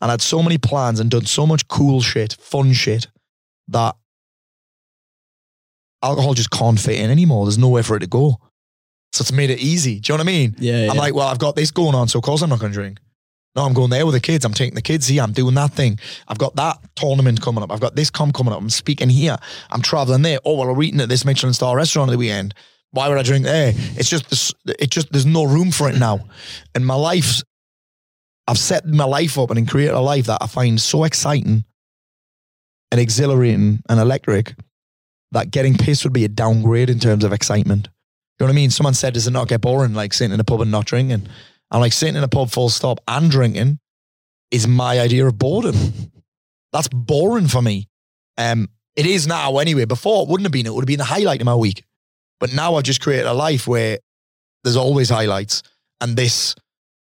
[0.00, 3.06] And had so many plans and done so much cool shit, fun shit,
[3.68, 3.96] that
[6.02, 7.46] alcohol just can't fit in anymore.
[7.46, 8.38] There's nowhere for it to go.
[9.12, 10.00] So it's made it easy.
[10.00, 10.54] Do you know what I mean?
[10.58, 12.72] Yeah, I'm like, well, I've got this going on, so of course I'm not going
[12.72, 12.98] to drink.
[13.56, 14.44] No, I'm going there with the kids.
[14.44, 15.22] I'm taking the kids here.
[15.22, 15.98] I'm doing that thing.
[16.28, 17.72] I've got that tournament coming up.
[17.72, 18.60] I've got this com coming up.
[18.60, 19.38] I'm speaking here.
[19.70, 20.40] I'm traveling there.
[20.44, 22.52] Oh, well, we're eating at this Michelin star restaurant at the weekend.
[22.94, 23.72] Why would I drink there?
[23.96, 26.20] It's just it just there's no room for it now.
[26.76, 27.42] And my life,
[28.46, 31.64] I've set my life up and created a life that I find so exciting
[32.92, 34.54] and exhilarating and electric
[35.32, 37.88] that getting pissed would be a downgrade in terms of excitement.
[38.38, 38.70] You know what I mean?
[38.70, 41.26] Someone said, does it not get boring like sitting in a pub and not drinking?
[41.72, 43.80] I'm like sitting in a pub full stop and drinking
[44.52, 45.74] is my idea of boredom.
[46.72, 47.88] That's boring for me.
[48.38, 49.84] Um, it is now anyway.
[49.84, 50.66] Before it wouldn't have been.
[50.66, 51.82] It would have been the highlight of my week.
[52.44, 53.98] But now I've just created a life where
[54.64, 55.62] there's always highlights,
[56.02, 56.54] and this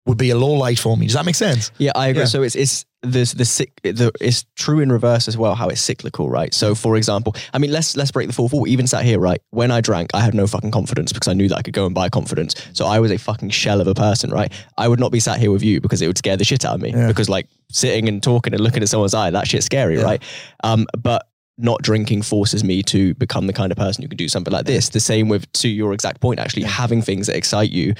[0.05, 1.07] would be a low light for me.
[1.07, 1.71] Does that make sense?
[1.79, 2.21] Yeah, I agree.
[2.21, 2.25] Yeah.
[2.27, 6.29] So it's it's the, cyc- the it's true in reverse as well how it's cyclical,
[6.29, 6.53] right?
[6.53, 8.67] So for example, I mean let's let's break the fourth wall.
[8.67, 9.41] Even sat here, right?
[9.49, 11.87] When I drank, I had no fucking confidence because I knew that I could go
[11.87, 12.53] and buy confidence.
[12.73, 14.51] So I was a fucking shell of a person, right?
[14.77, 16.75] I would not be sat here with you because it would scare the shit out
[16.75, 16.91] of me.
[16.91, 17.07] Yeah.
[17.07, 20.03] Because like sitting and talking and looking at someone's eye, that shit's scary, Yeah.
[20.03, 20.23] right?
[20.63, 21.27] Um, but
[21.61, 24.65] not drinking forces me to become the kind of person who can do something like
[24.65, 24.89] this.
[24.89, 27.93] The same with to your exact point, actually, having things that excite you,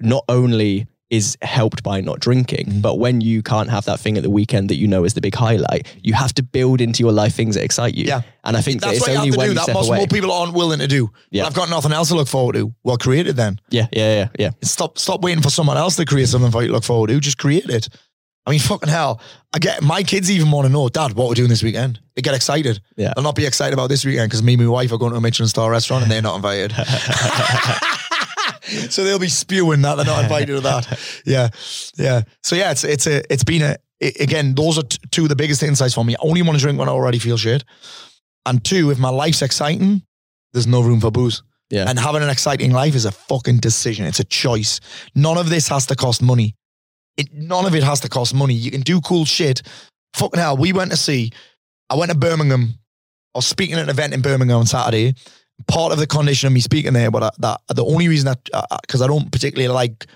[0.00, 2.82] not only is helped by not drinking, Mm.
[2.82, 5.22] but when you can't have that thing at the weekend that you know is the
[5.22, 8.04] big highlight, you have to build into your life things that excite you.
[8.04, 8.20] Yeah.
[8.44, 9.54] And I think that That's it's what you have to when do.
[9.54, 9.96] That most away.
[9.98, 11.10] more people aren't willing to do.
[11.30, 11.42] Yeah.
[11.44, 12.74] Well, I've got nothing else to look forward to.
[12.84, 13.58] Well, create it then.
[13.70, 14.50] yeah, yeah, yeah, yeah.
[14.62, 17.18] Stop stop waiting for someone else to create something for you to look forward to.
[17.20, 17.88] Just create it.
[18.44, 19.20] I mean, fucking hell.
[19.54, 22.00] I get my kids even want to know, Dad, what we're doing this weekend.
[22.18, 22.80] They get excited.
[22.96, 23.12] Yeah.
[23.14, 25.18] They'll not be excited about this weekend because me and my wife are going to
[25.18, 26.72] a Michelin star restaurant and they're not invited.
[28.90, 30.98] so they'll be spewing that they're not invited to that.
[31.24, 31.50] Yeah.
[31.96, 32.22] Yeah.
[32.42, 35.28] So yeah, it's it's a it's been a i- again, those are t- two of
[35.28, 36.16] the biggest insights for me.
[36.16, 37.62] I only want to drink when I already feel shit.
[38.46, 40.02] And two, if my life's exciting,
[40.52, 41.44] there's no room for booze.
[41.70, 41.84] Yeah.
[41.88, 44.06] And having an exciting life is a fucking decision.
[44.06, 44.80] It's a choice.
[45.14, 46.56] None of this has to cost money.
[47.16, 48.54] It, none of it has to cost money.
[48.54, 49.62] You can do cool shit.
[50.14, 51.30] Fucking hell, we went to see,
[51.90, 52.74] I went to Birmingham.
[53.34, 55.14] I was speaking at an event in Birmingham on Saturday.
[55.66, 58.42] Part of the condition of me speaking there, but I, that the only reason that,
[58.82, 60.06] because I don't particularly like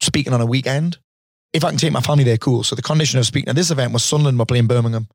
[0.00, 0.98] speaking on a weekend,
[1.52, 2.62] if I can take my family there, cool.
[2.62, 5.08] So the condition of speaking at this event was Sunderland were playing Birmingham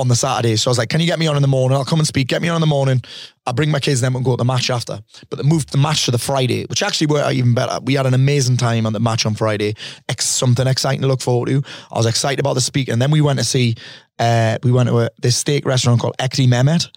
[0.00, 0.56] on the Saturday.
[0.56, 1.76] So I was like, can you get me on in the morning?
[1.76, 2.28] I'll come and speak.
[2.28, 3.02] Get me on in the morning.
[3.46, 5.00] I'll bring my kids then and go to the match after.
[5.28, 7.78] But they moved the match to the Friday, which actually worked out even better.
[7.82, 9.74] We had an amazing time on the match on Friday.
[10.08, 11.62] Ex- something exciting to look forward to.
[11.90, 12.92] I was excited about the speaker.
[12.92, 13.76] And then we went to see,
[14.18, 16.88] uh, we went to a, this steak restaurant called Ekti Mehmet,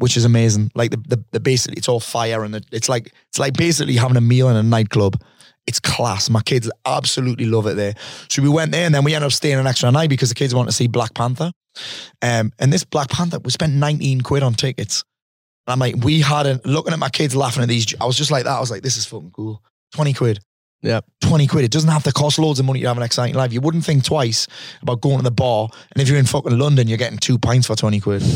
[0.00, 0.70] which is amazing.
[0.74, 3.96] Like the, the, the basically, it's all fire and the, it's like, it's like basically
[3.96, 5.20] having a meal in a nightclub.
[5.64, 6.28] It's class.
[6.28, 7.94] My kids absolutely love it there.
[8.28, 10.34] So we went there and then we ended up staying an extra night because the
[10.34, 11.52] kids wanted to see Black Panther.
[12.20, 15.04] Um, and this Black Panther, we spent 19 quid on tickets.
[15.66, 17.94] And I'm like, we had a, looking at my kids laughing at these.
[18.00, 18.56] I was just like that.
[18.56, 19.62] I was like, this is fucking cool.
[19.94, 20.40] 20 quid.
[20.82, 21.00] Yeah.
[21.20, 21.64] 20 quid.
[21.64, 23.52] It doesn't have to cost loads of money to have an exciting life.
[23.52, 24.48] You wouldn't think twice
[24.82, 25.68] about going to the bar.
[25.92, 28.22] And if you're in fucking London, you're getting two pints for 20 quid.
[28.22, 28.28] You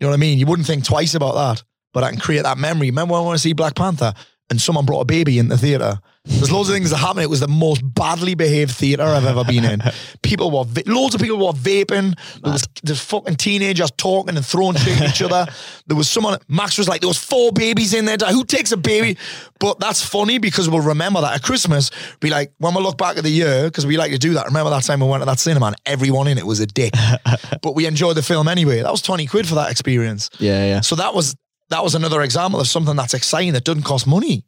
[0.00, 0.38] know what I mean?
[0.38, 1.62] You wouldn't think twice about that.
[1.92, 2.90] But I can create that memory.
[2.90, 4.14] Remember when I want to see Black Panther
[4.50, 6.00] and someone brought a baby in the theatre?
[6.24, 7.24] There's loads of things that happened.
[7.24, 9.82] It was the most badly behaved theatre I've ever been in.
[10.22, 12.16] People were, va- loads of people were vaping.
[12.42, 15.46] There was there's fucking teenagers talking and throwing shit at each other.
[15.88, 18.16] There was someone, Max was like, there was four babies in there.
[18.16, 19.18] Who takes a baby?
[19.58, 21.90] But that's funny because we'll remember that at Christmas.
[22.20, 24.46] Be like, when we look back at the year, because we like to do that.
[24.46, 26.94] Remember that time we went to that cinema and everyone in it was a dick.
[27.62, 28.80] but we enjoyed the film anyway.
[28.80, 30.30] That was 20 quid for that experience.
[30.38, 30.80] Yeah, yeah.
[30.82, 31.34] So that was
[31.70, 34.44] that was another example of something that's exciting that doesn't cost money.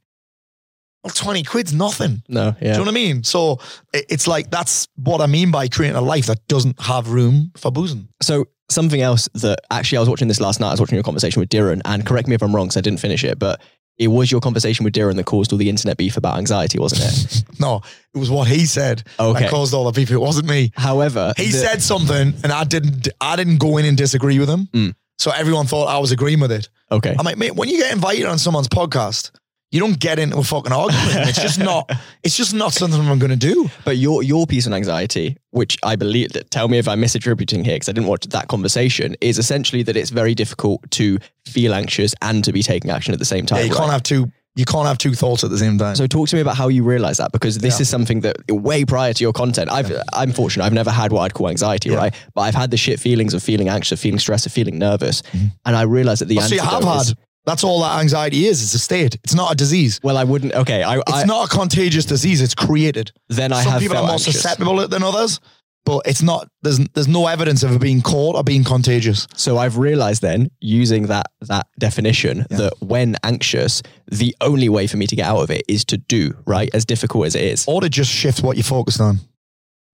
[1.05, 2.23] Well, 20 quid's nothing.
[2.29, 2.53] No, yeah.
[2.61, 3.23] Do you know what I mean?
[3.25, 3.61] So
[3.93, 7.71] it's like that's what I mean by creating a life that doesn't have room for
[7.71, 8.09] boozing.
[8.23, 10.69] So something else that actually I was watching this last night.
[10.69, 12.81] I was watching your conversation with Diran, and correct me if I'm wrong, because I
[12.81, 13.61] didn't finish it, but
[13.99, 17.03] it was your conversation with Diran that caused all the internet beef about anxiety, wasn't
[17.05, 17.45] it?
[17.61, 17.83] No,
[18.15, 19.41] it was what he said Okay.
[19.43, 20.11] that caused all the beef.
[20.11, 20.73] It wasn't me.
[20.75, 24.49] However, He the- said something and I didn't I didn't go in and disagree with
[24.51, 24.69] him.
[24.73, 24.95] Mm.
[25.19, 26.69] So everyone thought I was agreeing with it.
[26.91, 27.15] okay.
[27.17, 29.31] I'm like, mate, when you get invited on someone's podcast,
[29.75, 31.29] you don't get into a fucking argument.
[31.29, 31.91] It's just not
[32.23, 33.69] it's just not something I'm gonna do.
[33.85, 37.65] But your your piece on anxiety, which I believe that tell me if I'm misattributing
[37.65, 41.75] here because I didn't watch that conversation, is essentially that it's very difficult to feel
[41.75, 43.59] anxious and to be taking action at the same time.
[43.59, 43.79] Yeah, you right?
[43.81, 45.97] can't have two You can't have two thoughts at the same time.
[45.97, 47.83] So talk to me about how you realize that because this Yeah.
[47.83, 50.65] is something that way prior to your content, I've I'm fortunate.
[50.65, 51.97] I've never had what I'd call anxiety, Yeah.
[52.03, 52.15] right?
[52.37, 55.23] But I've had the shit feelings of feeling anxious, feeling stressed, of feeling nervous,
[55.67, 56.47] and I realized that the Mm-hmm.
[56.49, 57.19] so you have antidote is- had.
[57.47, 58.63] That's all that anxiety is.
[58.63, 59.17] It's a state.
[59.25, 60.01] It's not a disease.
[60.03, 60.55] well, I wouldn't.
[60.55, 62.41] Okay, I, It's I not a contagious disease.
[62.41, 63.13] It's created.
[63.29, 64.35] then I have Some have people are more anxious.
[64.35, 65.41] susceptible than others,
[65.85, 66.49] but it's not.
[66.63, 69.27] There's there's no evidence of it being caught or being contagious.
[69.37, 74.97] So I've realized then, using that that definition, that when anxious, the only way for
[74.97, 77.67] me to get out of it is to do right, as difficult as it is.
[77.69, 79.19] Or to just shift what you're focused on.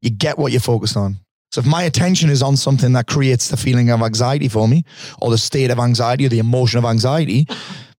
[0.02, 1.16] You get what you're focused on.
[1.50, 4.84] So if my attention is on something that creates the feeling of anxiety for me,
[5.20, 7.46] or the state of anxiety, or the emotion of anxiety,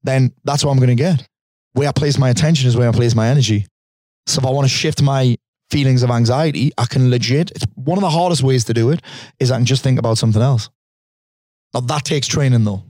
[0.04, 1.28] then that's what I'm going to get.
[1.74, 3.66] Where I place my attention is where I place my energy.
[4.26, 5.38] So if I want to shift my
[5.70, 7.52] feelings of anxiety, I can legit.
[7.52, 9.02] It's one of the hardest ways to do it
[9.40, 10.70] is I can just think about something else.
[11.74, 12.84] Now that takes training though.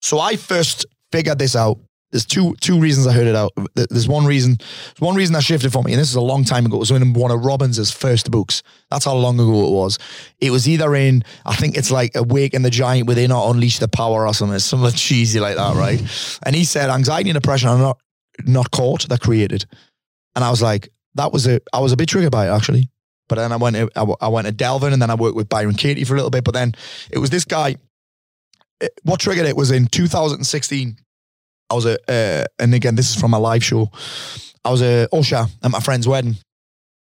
[0.00, 1.78] So I first figured this out.
[2.10, 3.52] There's two two reasons I heard it out.
[3.74, 4.56] There's one reason.
[4.58, 6.76] There's one reason that shifted for me, and this is a long time ago.
[6.76, 8.62] It was in one of Robbins' first books.
[8.90, 9.98] That's how long ago it was.
[10.40, 13.88] It was either in, I think it's like Awaken the Giant Within or Unleash the
[13.88, 14.58] Power or something.
[14.58, 16.00] Something cheesy like that, right?
[16.44, 17.98] And he said anxiety and depression are not
[18.46, 19.66] not caught, they're created.
[20.34, 21.60] And I was like, that was a.
[21.74, 22.88] I was a bit triggered by it actually.
[23.28, 25.50] But then I went, to, I, I went to Delvin, and then I worked with
[25.50, 26.44] Byron Katie for a little bit.
[26.44, 26.72] But then
[27.10, 27.76] it was this guy.
[28.80, 30.96] it- what triggered it was in 2016.
[31.70, 33.90] I was a, uh, and again, this is from my live show.
[34.64, 36.36] I was a usher at my friend's wedding.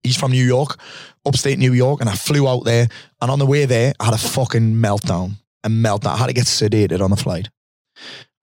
[0.03, 0.79] He's from New York,
[1.25, 2.87] upstate New York, and I flew out there.
[3.21, 5.33] And on the way there, I had a fucking meltdown.
[5.63, 6.13] A meltdown.
[6.13, 7.49] I had to get sedated on the flight.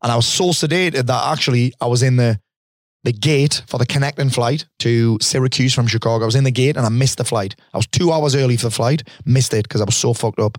[0.02, 2.38] And I was so sedated that actually I was in the
[3.04, 6.24] the gate for the connecting flight to Syracuse from Chicago.
[6.24, 7.54] I was in the gate and I missed the flight.
[7.74, 10.40] I was two hours early for the flight, missed it because I was so fucked
[10.40, 10.56] up.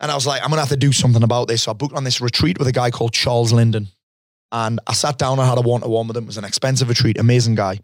[0.00, 1.62] And I was like, I'm gonna have to do something about this.
[1.62, 3.88] So I booked on this retreat with a guy called Charles Linden.
[4.52, 6.24] And I sat down, I had a one-to-one with him.
[6.24, 7.78] It was an expensive retreat, amazing guy.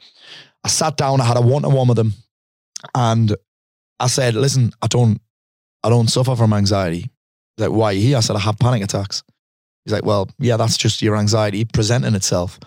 [0.65, 2.15] I sat down, I had a one-to-one with him,
[2.95, 3.35] and
[4.01, 5.21] I said, listen, I don't
[5.83, 7.09] I don't suffer from anxiety.
[7.57, 8.17] He's like, why are you here?
[8.17, 9.23] I said, I have panic attacks.
[9.85, 12.59] He's like, well, yeah, that's just your anxiety presenting itself.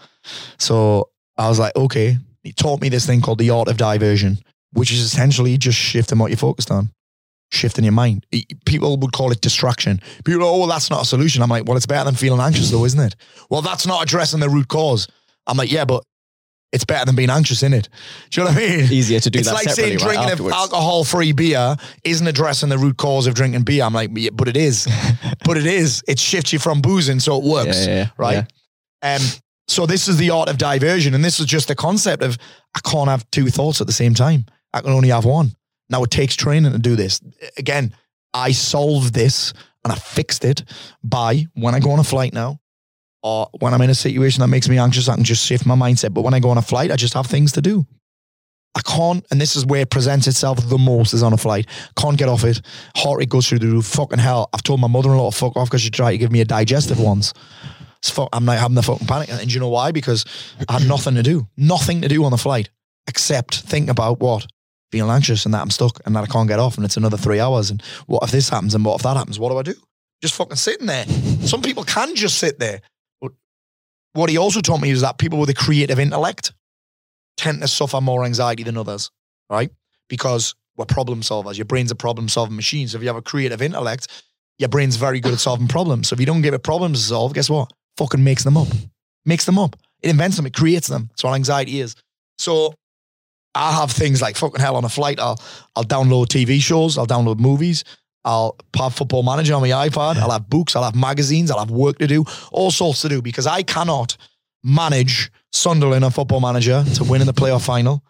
[0.58, 2.18] So I was like, okay.
[2.43, 4.39] He taught me this thing called the art of diversion,
[4.72, 6.91] which is essentially just shifting what you're focused on,
[7.52, 8.26] shifting your mind.
[8.66, 10.02] People would call it distraction.
[10.24, 11.41] People, oh, well, that's not a solution.
[11.41, 13.16] I'm like, well, it's better than feeling anxious, though, isn't it?
[13.50, 15.08] Well, that's not addressing the root cause.
[15.47, 16.04] I'm like, yeah, but
[16.72, 17.89] it's better than being anxious, isn't it?
[18.30, 18.80] Do you know what I mean?
[18.91, 20.56] Easier to do it's like saying right drinking afterwards.
[20.56, 23.84] an alcohol-free beer isn't addressing the root cause of drinking beer.
[23.84, 24.88] I'm like, yeah, but it is.
[25.45, 26.04] but it is.
[26.08, 28.10] It shifts you from boozing, so it works, Yeah, yeah, yeah.
[28.18, 28.54] right?
[29.02, 29.22] Um,
[29.68, 32.38] so this is the art of diversion, and this is just the concept of
[32.76, 34.45] I can't have two thoughts at the same time.
[34.74, 35.54] I can only have one.
[35.89, 37.21] Now it takes training to do this.
[37.57, 37.95] Again,
[38.33, 40.63] I solved this and I fixed it
[41.03, 42.59] by when I go on a flight now,
[43.23, 45.75] or when I'm in a situation that makes me anxious, I can just shift my
[45.75, 46.13] mindset.
[46.13, 47.85] But when I go on a flight, I just have things to do.
[48.75, 51.65] I can't, and this is where it presents itself the most is on a flight.
[51.97, 52.61] Can't get off it.
[52.95, 53.85] Heart rate goes through the roof.
[53.85, 54.47] Fucking hell.
[54.53, 56.99] I've told my mother-in-law to fuck off because she tried to give me a digestive
[56.99, 57.33] once.
[58.03, 59.29] Fuck, I'm not having the fucking panic.
[59.29, 59.91] And you know why?
[59.91, 60.23] Because
[60.69, 61.47] I had nothing to do.
[61.57, 62.69] Nothing to do on the flight
[63.07, 64.45] except think about what?
[64.91, 67.17] Feeling anxious and that I'm stuck and that I can't get off and it's another
[67.17, 67.69] three hours.
[67.69, 69.39] And what if this happens and what if that happens?
[69.39, 69.75] What do I do?
[70.21, 71.05] Just fucking sitting there.
[71.45, 72.81] Some people can just sit there.
[73.21, 73.31] But
[74.13, 76.53] what he also taught me is that people with a creative intellect
[77.37, 79.11] tend to suffer more anxiety than others,
[79.49, 79.71] right?
[80.09, 81.57] Because we're problem solvers.
[81.57, 82.87] Your brain's a problem solving machine.
[82.87, 84.07] So if you have a creative intellect,
[84.57, 86.07] your brain's very good at solving problems.
[86.09, 87.71] So if you don't give it problems to solve, guess what?
[87.97, 88.67] Fucking makes them up.
[89.25, 89.75] Makes them up.
[90.01, 90.45] It invents them.
[90.45, 91.07] It creates them.
[91.09, 91.95] That's what anxiety is.
[92.37, 92.73] So
[93.56, 95.20] I have things like fucking hell on a flight.
[95.20, 95.41] I'll
[95.76, 96.97] I'll download TV shows.
[96.97, 97.84] I'll download movies.
[98.26, 100.18] I'll have Football Manager on my iPad.
[100.18, 100.76] I'll have books.
[100.76, 101.50] I'll have magazines.
[101.50, 102.26] I'll have work to do.
[102.52, 104.18] All sorts to do because I cannot
[104.64, 108.04] manage Sunderland and Football Manager to win in the playoff final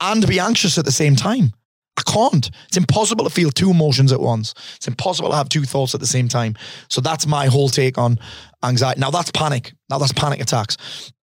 [0.00, 1.52] and be anxious at the same time.
[1.96, 2.50] I can't.
[2.68, 4.54] It's impossible to feel two emotions at once.
[4.76, 6.56] It's impossible to have two thoughts at the same time.
[6.88, 8.18] So that's my whole take on
[8.64, 9.00] anxiety.
[9.00, 9.72] Now that's panic.
[9.90, 10.76] Now that's panic attacks.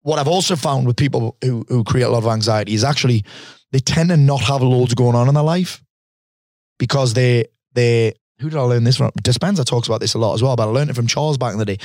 [0.03, 3.25] What I've also found with people who, who create a lot of anxiety is actually
[3.71, 5.83] they tend to not have loads going on in their life
[6.79, 9.13] because they they who did I learn this from?
[9.23, 11.53] Dispenza talks about this a lot as well, but I learned it from Charles back
[11.53, 11.79] in the day.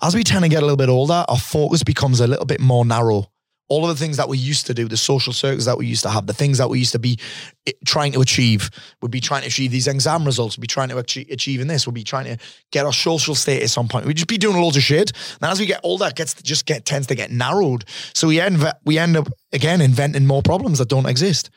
[0.00, 2.60] As we tend to get a little bit older, our focus becomes a little bit
[2.60, 3.30] more narrow.
[3.68, 6.02] All of the things that we used to do, the social circles that we used
[6.02, 7.18] to have, the things that we used to be
[7.66, 10.98] eh, trying to achieve—we'd be trying to achieve these exam results, we'd be trying to
[10.98, 12.36] achieve, achieving this, we'd be trying to
[12.72, 14.04] get our social status on point.
[14.04, 15.12] We'd just be doing loads of shit.
[15.40, 17.84] And as we get older, it gets just get tends to get narrowed.
[18.12, 21.50] So we end we end up again inventing more problems that don't exist.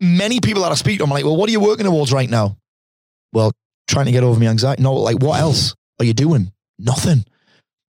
[0.00, 2.28] Many people that I speak to, I'm like, well, what are you working towards right
[2.28, 2.56] now?
[3.32, 3.52] Well,
[3.86, 4.82] trying to get over my anxiety.
[4.82, 6.52] No, like what else are you doing?
[6.78, 7.24] Nothing.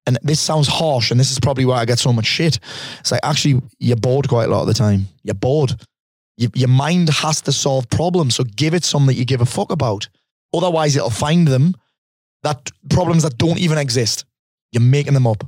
[0.07, 2.59] And this sounds harsh, and this is probably why I get so much shit.
[2.99, 5.07] It's like actually you're bored quite a lot of the time.
[5.23, 5.75] You're bored.
[6.37, 9.45] You, your mind has to solve problems, so give it some that you give a
[9.45, 10.07] fuck about.
[10.53, 11.75] Otherwise, it'll find them
[12.43, 14.25] that problems that don't even exist.
[14.71, 15.43] You're making them up.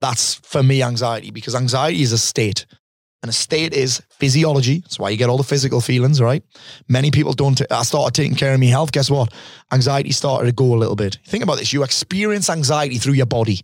[0.00, 2.66] That's for me anxiety because anxiety is a state.
[3.22, 4.78] And a state is physiology.
[4.78, 6.42] That's why you get all the physical feelings, right?
[6.88, 7.56] Many people don't.
[7.56, 8.92] T- I started taking care of my health.
[8.92, 9.30] Guess what?
[9.70, 11.18] Anxiety started to go a little bit.
[11.26, 11.74] Think about this.
[11.74, 13.60] You experience anxiety through your body.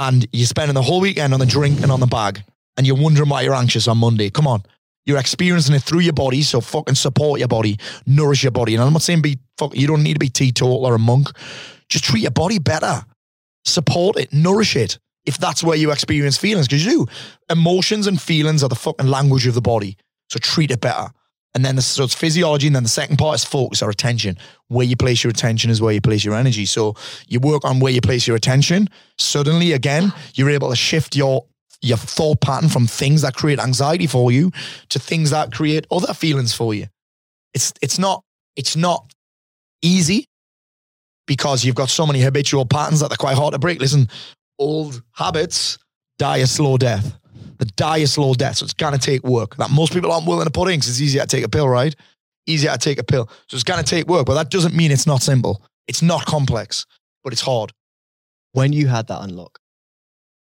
[0.00, 2.42] And you're spending the whole weekend on the drink and on the bag.
[2.78, 4.30] And you're wondering why you're anxious on Monday.
[4.30, 4.62] Come on.
[5.04, 6.40] You're experiencing it through your body.
[6.40, 8.74] So fucking support your body, nourish your body.
[8.74, 11.28] And I'm not saying be, fuck, you don't need to be teetotal or a monk.
[11.90, 13.04] Just treat your body better.
[13.66, 17.06] Support it, nourish it if that's where you experience feelings, because you do.
[17.50, 19.98] Emotions and feelings are the fucking language of the body.
[20.30, 21.08] So treat it better.
[21.54, 24.36] And then the, so it's physiology, and then the second part is focus or attention.
[24.68, 26.64] Where you place your attention is where you place your energy.
[26.64, 26.94] So
[27.26, 28.88] you work on where you place your attention.
[29.18, 31.44] Suddenly, again, you're able to shift your
[31.82, 34.50] your thought pattern from things that create anxiety for you
[34.90, 36.86] to things that create other feelings for you.
[37.54, 38.22] It's it's not
[38.54, 39.12] it's not
[39.82, 40.26] easy
[41.26, 43.80] because you've got so many habitual patterns that they're quite hard to break.
[43.80, 44.08] Listen,
[44.58, 45.78] old habits
[46.18, 47.19] die a slow death.
[47.60, 48.56] The die a slow death.
[48.56, 50.88] So it's going to take work that most people aren't willing to put in because
[50.88, 51.94] it's easier to take a pill, right?
[52.46, 53.28] Easier to take a pill.
[53.48, 55.62] So it's going to take work, but that doesn't mean it's not simple.
[55.86, 56.86] It's not complex,
[57.22, 57.72] but it's hard.
[58.52, 59.60] When you had that unlock,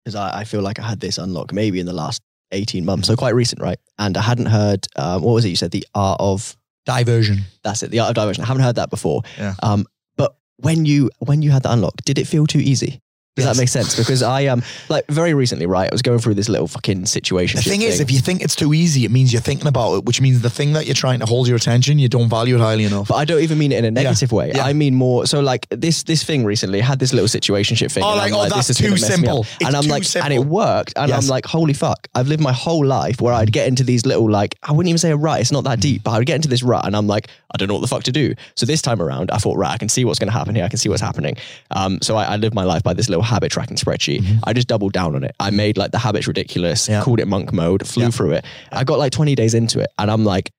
[0.06, 3.08] because I, I feel like I had this unlock maybe in the last 18 months,
[3.08, 3.80] so quite recent, right?
[3.98, 5.72] And I hadn't heard, um, what was it you said?
[5.72, 6.56] The art of
[6.86, 7.42] Diversion.
[7.64, 8.44] that's it, the art of diversion.
[8.44, 9.22] I haven't heard that before.
[9.38, 9.54] Yeah.
[9.62, 9.86] Um,
[10.16, 13.00] but when you when you had that unlock, did it feel too easy?
[13.36, 13.56] Does Yes.
[13.56, 13.96] that make sense?
[13.96, 15.90] Because I um like very recently, right?
[15.90, 17.58] I was going through this little fucking situation.
[17.64, 20.06] The thing is, if you think it's too easy, it means you're thinking about it,
[20.06, 22.60] which means the thing that you're trying to hold your attention, you don't value it
[22.60, 23.08] highly enough.
[23.08, 24.52] but I don't even mean it in a negative way.
[24.54, 24.66] Yeah.
[24.66, 28.04] I mean more so like this this thing recently I had this little situationship thing.
[28.04, 29.46] Oh, like, I'm oh, this that's is too simple.
[29.64, 30.94] And I'm too like, and it worked.
[30.98, 31.24] And Yes.
[31.24, 32.08] I'm like, holy fuck!
[32.16, 34.98] I've lived my whole life where I'd get into these little like I wouldn't even
[34.98, 35.40] say a rut.
[35.40, 37.68] It's not that deep, but I'd get into this rut, and I'm like, I don't
[37.70, 38.34] know what the fuck to do.
[38.56, 40.66] So this time around, I thought, right, I can see what's going to happen here.
[40.66, 41.38] I can see what's happening.
[41.72, 44.24] Um, so I, I lived my life by this little habit tracking spreadsheet.
[44.44, 45.36] I just doubled down on it.
[45.40, 46.92] I made like the habits ridiculous, Mm-hmm.
[46.92, 47.04] Yeah.
[47.04, 48.10] called it monk mode, flew Yeah.
[48.12, 48.46] through it.
[48.72, 50.52] I got like 20 days into it, and I'm like.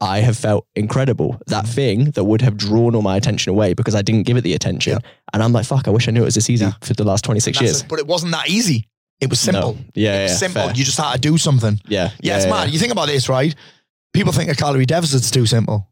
[0.00, 1.40] I have felt incredible.
[1.48, 1.72] That Mm-hmm.
[1.74, 4.54] thing that would have drawn all my attention away because I didn't give it the
[4.54, 4.92] attention.
[4.92, 5.10] Yeah.
[5.32, 7.24] And I'm like, fuck, I wish I knew it was this easy for the last
[7.24, 7.80] 26 years.
[7.82, 7.88] it.
[7.88, 8.86] But it wasn't that easy.
[9.20, 9.72] It was simple.
[9.74, 9.78] No.
[9.96, 10.62] Yeah, It was simple.
[10.62, 10.76] fair.
[10.76, 11.80] You just had to do something.
[11.88, 12.10] Yeah.
[12.20, 12.70] Yeah, it's mad.
[12.70, 13.52] You think about this, right?
[14.12, 15.88] People think a calorie deficit's too simple.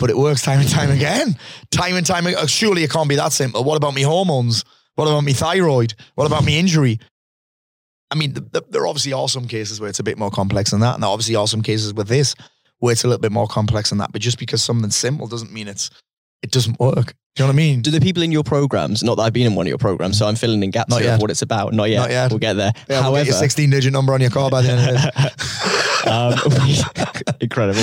[0.00, 1.38] But it works time and time again.
[1.70, 2.44] Time and time again.
[2.48, 3.62] Surely it can't be that simple.
[3.62, 4.64] What about me hormones?
[4.94, 5.94] What about me thyroid?
[6.14, 7.00] What about me injury?
[8.10, 10.70] I mean, th- th- there obviously are some cases where it's a bit more complex
[10.70, 10.94] than that.
[10.94, 12.34] And there obviously are some cases with this
[12.78, 14.12] where it's a little bit more complex than that.
[14.12, 15.90] But just because something's simple doesn't mean it's
[16.42, 17.14] it doesn't work.
[17.34, 17.80] Do you know what I mean?
[17.80, 20.18] Do the people in your programs, not that I've been in one of your programs,
[20.18, 21.14] so I'm filling in gaps Not here yet.
[21.16, 21.72] of what it's about.
[21.72, 21.98] Not yet.
[21.98, 22.30] Not yet.
[22.30, 22.72] We'll get there.
[22.88, 26.06] Yeah, we'll get your 16 digit number on your car by the end of this.
[26.06, 27.82] um, we, incredible.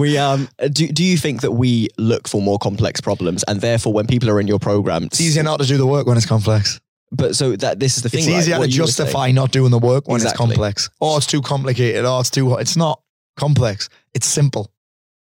[0.00, 0.88] We um, do.
[0.88, 4.40] Do you think that we look for more complex problems, and therefore, when people are
[4.40, 6.80] in your program, It's easier not to do the work when it's complex.
[7.12, 8.20] But so that this is the thing.
[8.20, 9.08] It's easier to you were saying.
[9.08, 10.44] justify not doing the work when Exactly.
[10.44, 10.90] it's complex.
[11.02, 12.06] Oh, it's too complicated.
[12.06, 12.54] Oh, it's too.
[12.54, 13.02] It's not
[13.36, 13.90] complex.
[14.14, 14.72] It's simple.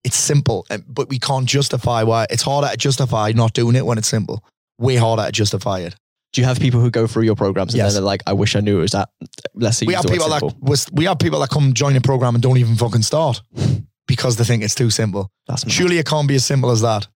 [0.03, 2.25] It's simple, but we can't justify why.
[2.29, 4.43] It's harder to justify not doing it when it's simple.
[4.79, 5.95] Way harder to justify it.
[6.33, 7.93] Do you have people who go through your programs and Yes.
[7.93, 9.09] then they're like, "I wish I knew it was that."
[9.53, 9.81] Let's.
[9.81, 12.75] We have people that we have people that come join a program and don't even
[12.77, 13.41] fucking start
[14.07, 15.29] because they think it's too simple.
[15.47, 15.73] That's mad.
[15.73, 17.07] Surely it can't be as simple as that.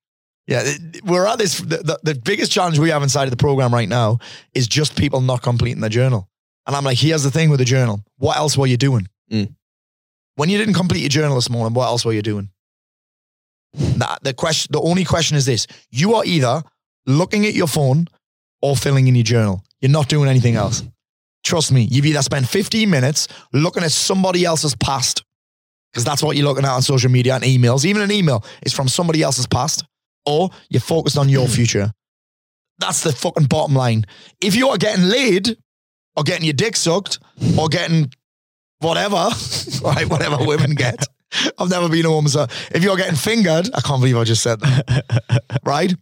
[0.47, 0.63] Yeah,
[1.03, 1.59] we're at this.
[1.59, 4.19] The, the, the biggest challenge we have inside of the program right now
[4.53, 6.29] is just people not completing their journal.
[6.67, 8.03] And I'm like, here's the thing with the journal.
[8.17, 9.07] What else were you doing?
[9.31, 9.55] Mm.
[10.35, 12.49] When you didn't complete your journal this morning, what else were you doing?
[13.97, 14.71] That the question.
[14.71, 16.63] The only question is this: you are either
[17.05, 18.07] looking at your phone
[18.61, 19.63] or filling in your journal.
[19.81, 20.83] You're not doing anything else.
[21.43, 21.87] Trust me.
[21.91, 25.23] You've either spent 15 minutes looking at somebody else's past
[25.91, 27.85] because that's what you're looking at on social media and emails.
[27.85, 29.85] Even an email is from somebody else's past,
[30.25, 31.53] or you're focused on your hmm.
[31.53, 31.91] future.
[32.79, 34.05] That's the fucking bottom line.
[34.41, 35.55] If you are getting laid,
[36.17, 37.19] or getting your dick sucked,
[37.57, 38.11] or getting
[38.79, 39.15] whatever,
[39.83, 41.05] right, whatever women get.
[41.57, 44.43] I've never been a woman, so if you're getting fingered, I can't believe I just
[44.43, 45.93] said that, right?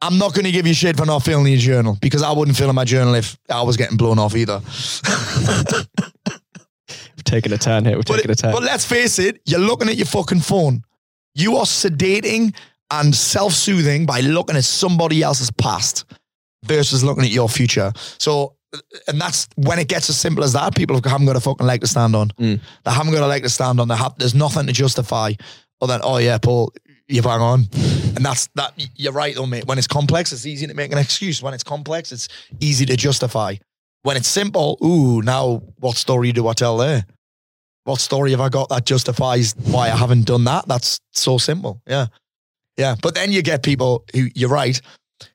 [0.00, 2.56] I'm not going to give you shit for not filling your journal because I wouldn't
[2.56, 4.60] fill in my journal if I was getting blown off either.
[6.28, 7.96] We're taking a turn here.
[7.96, 8.52] We're But, taking a turn.
[8.52, 10.82] but let's face it, you're looking at your fucking phone.
[11.34, 12.54] You are sedating
[12.90, 16.04] and self soothing by looking at somebody else's past
[16.64, 17.92] versus looking at your future.
[18.18, 18.54] So,
[19.06, 20.74] and that's when it gets as simple as that.
[20.74, 22.28] People haven't got a fucking leg to stand on.
[22.30, 22.60] Mm.
[22.84, 23.88] They haven't got a leg to stand on.
[23.88, 25.32] They have, there's nothing to justify
[25.80, 26.72] other than, oh, yeah, Paul,
[27.10, 27.60] You bang on,
[28.16, 28.74] and that's that.
[28.94, 29.64] You're right, though, mate.
[29.64, 31.42] When it's complex, it's easy to make an excuse.
[31.42, 32.28] When it's complex, it's
[32.60, 33.54] easy to justify.
[34.02, 37.06] When it's simple, ooh, now what story do I tell there?
[37.84, 40.68] What story have I got that justifies why I haven't done that?
[40.68, 41.80] That's so simple.
[41.86, 42.08] Yeah,
[42.76, 42.94] yeah.
[43.00, 44.78] But then you get people who you're right,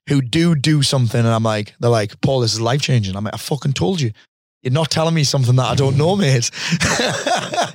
[0.09, 3.15] who do do something, and I'm like, they're like, Paul, this is life changing.
[3.15, 4.11] I'm like, I fucking told you.
[4.61, 6.49] You're not telling me something that I don't know, mate.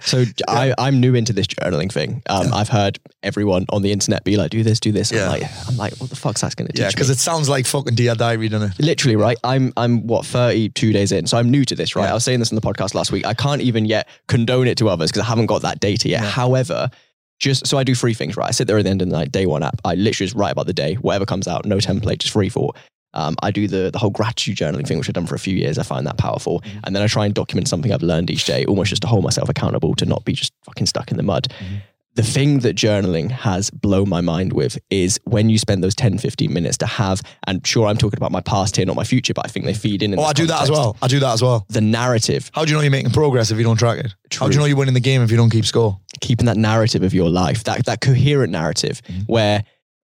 [0.01, 2.23] So I, I'm new into this journaling thing.
[2.31, 5.29] Um, I've heard everyone on the internet be like, "Do this, do this." I'm Yeah.
[5.29, 7.67] like, I'm like, what the fuck's that's going to teach yeah, because it sounds like
[7.67, 8.83] fucking Dear Diary, doesn't it?
[8.83, 12.11] literally right i'm i'm what 32 days in so i'm new to this right Yeah.
[12.13, 14.79] i was saying this in the podcast last week i can't even yet condone it
[14.79, 16.31] to others because i haven't got that data yet Yeah.
[16.31, 16.91] however
[17.39, 19.17] just so i do three things right i sit there at the end of the
[19.17, 21.77] night day one app i literally just write about the day whatever comes out no
[21.79, 22.73] template just free for.
[23.15, 25.57] um, I do the the whole gratitude journaling thing, which I've done for a few
[25.57, 25.79] years.
[25.79, 26.79] I find that powerful, Mm-hmm.
[26.85, 29.25] and then I try and document something I've learned each day, almost just to hold
[29.25, 31.49] myself accountable to not be just fucking stuck in the mud.
[31.49, 31.77] Mm-hmm.
[32.19, 36.19] The thing that journaling has blown my mind with is when you spend those 10,
[36.19, 39.33] 15 minutes to have, and sure, I'm talking about my past here, not my future,
[39.35, 40.13] but I think they feed in.
[40.13, 40.97] in Oh, I do that as well.
[41.01, 41.65] I do that as well.
[41.69, 44.15] The narrative, How do you know you're making progress if you don't track it?
[44.37, 46.01] How do you know you're winning the game if you don't keep score?
[46.21, 49.21] keeping that narrative of your life, that, that coherent narrative Mm-hmm.
[49.33, 49.63] where,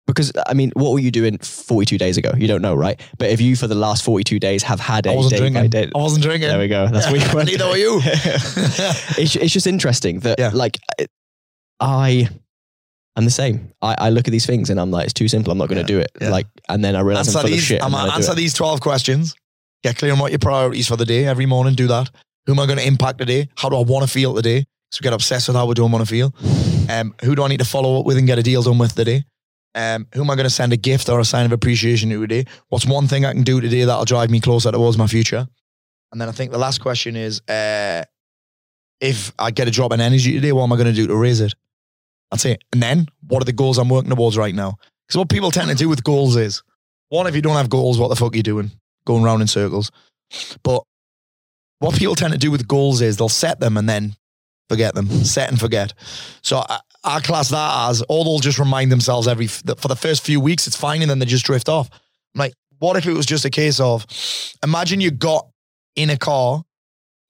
[0.05, 2.31] because I mean, what were you doing 42 days ago?
[2.35, 2.99] You don't know, right?
[3.17, 5.49] But if you, for the last 42 days, have had a I wasn't day by
[5.61, 5.69] drinking.
[5.69, 6.49] day, I wasn't drinking.
[6.49, 6.87] there we go.
[6.89, 7.47] That's what you went.
[7.49, 8.01] Neither were you.
[8.03, 10.51] it's, it's just interesting that Yeah.
[10.53, 10.77] like
[11.81, 12.29] I
[13.17, 13.73] I'm the same.
[13.81, 15.51] I, I look at these things and I'm like, it's too simple.
[15.51, 16.11] I'm not going to Yeah, do it.
[16.21, 16.29] yeah.
[16.29, 17.81] Like, and then I realize I'm answer full of shit.
[17.81, 19.35] I'm and then I do answer these 12 questions.
[19.83, 21.75] Get clear on what your priorities for the day every morning.
[21.75, 22.09] Do that.
[22.45, 23.49] Who am I going to impact today?
[23.57, 24.63] How do I want to feel today?
[24.91, 26.33] So we get obsessed with how we don't want to feel.
[26.89, 28.95] Um, who do I need to follow up with and get a deal done with
[28.95, 29.25] today?
[29.75, 32.21] Um, who am I going to send a gift or a sign of appreciation to
[32.21, 32.45] today?
[32.69, 35.47] What's one thing I can do today that'll drive me closer towards my future?
[36.13, 38.03] And then I think the last question is, uh,
[39.01, 41.15] if I get a drop in energy today, what am I going to do to
[41.15, 41.53] raise it?
[42.31, 42.63] That's it.
[42.71, 44.77] And then what are the goals I'm working towards right now?
[45.07, 46.63] Because what people tend to do with goals is,
[47.09, 48.71] one, if you don't have goals, what the fuck are you doing?
[49.05, 49.91] Going round in circles.
[50.63, 50.83] But
[51.79, 54.15] what people tend to do with goals is they'll set them and then
[54.69, 55.93] forget them, set and forget.
[56.41, 60.23] So I, I class that as all they'll just remind themselves every for the first
[60.23, 60.67] few weeks.
[60.67, 61.89] It's fine, and then they just drift off.
[62.33, 64.05] I'm like, what if it was just a case of,
[64.63, 65.47] imagine you got
[65.95, 66.63] in a car,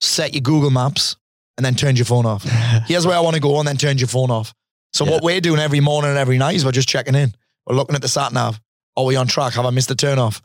[0.00, 1.16] set your Google Maps,
[1.56, 2.44] and then turned your phone off.
[2.86, 4.54] Here's where I want to go, and then turned your phone off.
[4.92, 5.12] So Yeah.
[5.12, 7.34] what we're doing every morning and every night is we're just checking in.
[7.66, 8.60] We're looking at the sat nav.
[8.96, 9.54] Are we on track?
[9.54, 10.42] Have I missed the turn off?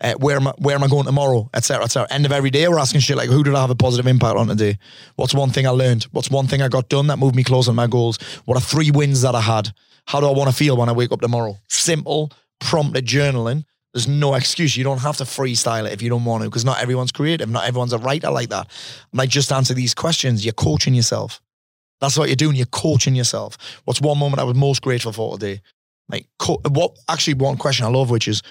[0.00, 1.48] Uh, where am I, where am I going tomorrow?
[1.54, 1.82] Etc.
[1.82, 2.06] Etc.
[2.10, 4.36] End of every day, we're asking shit like, who did I have a positive impact
[4.36, 4.78] on today?
[5.16, 6.04] What's one thing I learned?
[6.12, 8.18] What's one thing I got done that moved me closer to my goals?
[8.44, 9.72] What are three wins that I had?
[10.06, 11.58] How do I want to feel when I wake up tomorrow?
[11.68, 13.64] Simple, prompted journaling.
[13.92, 14.76] There's no excuse.
[14.76, 17.48] You don't have to freestyle it if you don't want to, because not everyone's creative.
[17.48, 18.68] Not everyone's a writer like that.
[19.12, 20.44] Like, just answer these questions.
[20.44, 21.40] You're coaching yourself.
[22.00, 22.56] That's what you're doing.
[22.56, 23.56] You're coaching yourself.
[23.84, 25.62] What's one moment I was most grateful for today?
[26.08, 26.96] Like, co- what?
[27.08, 28.42] Actually, one question I love, which is,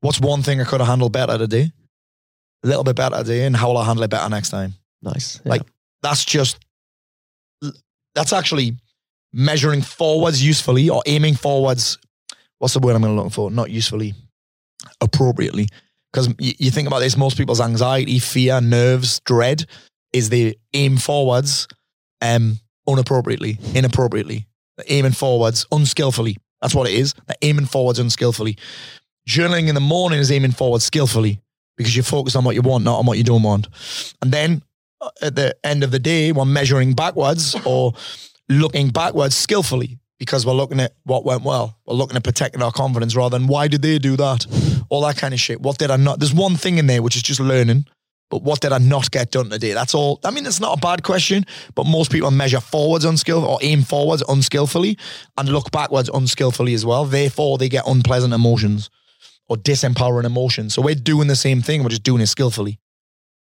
[0.00, 1.72] what's one thing I could have handled better today?
[2.62, 4.74] A little bit better today, and how will I handle it better next time?
[5.02, 5.40] nice.
[5.44, 5.50] Yeah.
[5.50, 5.62] Like,
[6.02, 6.58] that's just,
[8.14, 8.76] that's actually
[9.32, 11.98] measuring forwards usefully or aiming forwards.
[12.58, 13.50] What's the word I'm going to look for?
[13.50, 14.14] Not usefully,
[15.00, 15.68] appropriately.
[16.12, 19.66] Because you, you think about this, most people's anxiety, fear, nerves, dread
[20.12, 21.66] is they aim forwards
[22.24, 22.58] um,
[22.88, 24.46] unappropriately, inappropriately.
[24.88, 26.36] Aiming forwards unskillfully.
[26.60, 27.14] That's what it is.
[27.26, 28.56] They're aiming forwards unskillfully.
[29.28, 31.40] Journaling in the morning is aiming forward skillfully
[31.76, 33.68] because you're focused on what you want, not on what you don't want.
[34.22, 34.62] And then
[35.00, 37.92] uh, at the end of the day, we're measuring backwards or
[38.48, 41.78] looking backwards skillfully because we're looking at what went well.
[41.86, 44.46] We're looking at protecting our confidence rather than why did they do that?
[44.88, 45.60] All that kind of shit.
[45.60, 46.18] What did I not?
[46.18, 47.86] There's one thing in there which is just learning.
[48.30, 49.72] But what did I not get done today?
[49.72, 50.20] That's all.
[50.24, 51.44] I mean, it's not a bad question,
[51.74, 54.98] but most people measure forwards unskillfully or aim forwards unskillfully
[55.36, 57.04] and look backwards unskillfully as well.
[57.04, 57.68] Therefore, they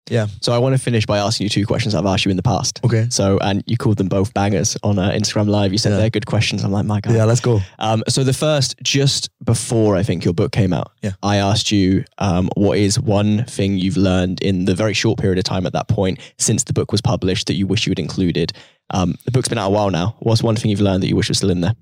[0.09, 0.27] Yeah.
[0.41, 2.43] so I want to finish by asking you two questions I've asked you in the
[2.43, 2.81] past.
[2.83, 3.07] Okay.
[3.09, 5.71] So, and you called them both bangers on uh, Instagram Live.
[5.71, 5.97] You said Yeah.
[5.97, 6.63] they're good questions.
[6.63, 7.13] I'm like, my God.
[7.13, 7.61] Yeah, let's go.
[7.79, 11.11] Um, so the first, just before I think your book came out, Yeah.
[11.23, 15.37] I asked you um, what is one thing you've learned in the very short period
[15.37, 17.99] of time at that point since the book was published that you wish you had
[17.99, 18.51] included.
[18.89, 20.15] Um, the book's been out a while now.
[20.19, 21.75] What's one thing you've learned that you wish was still in there?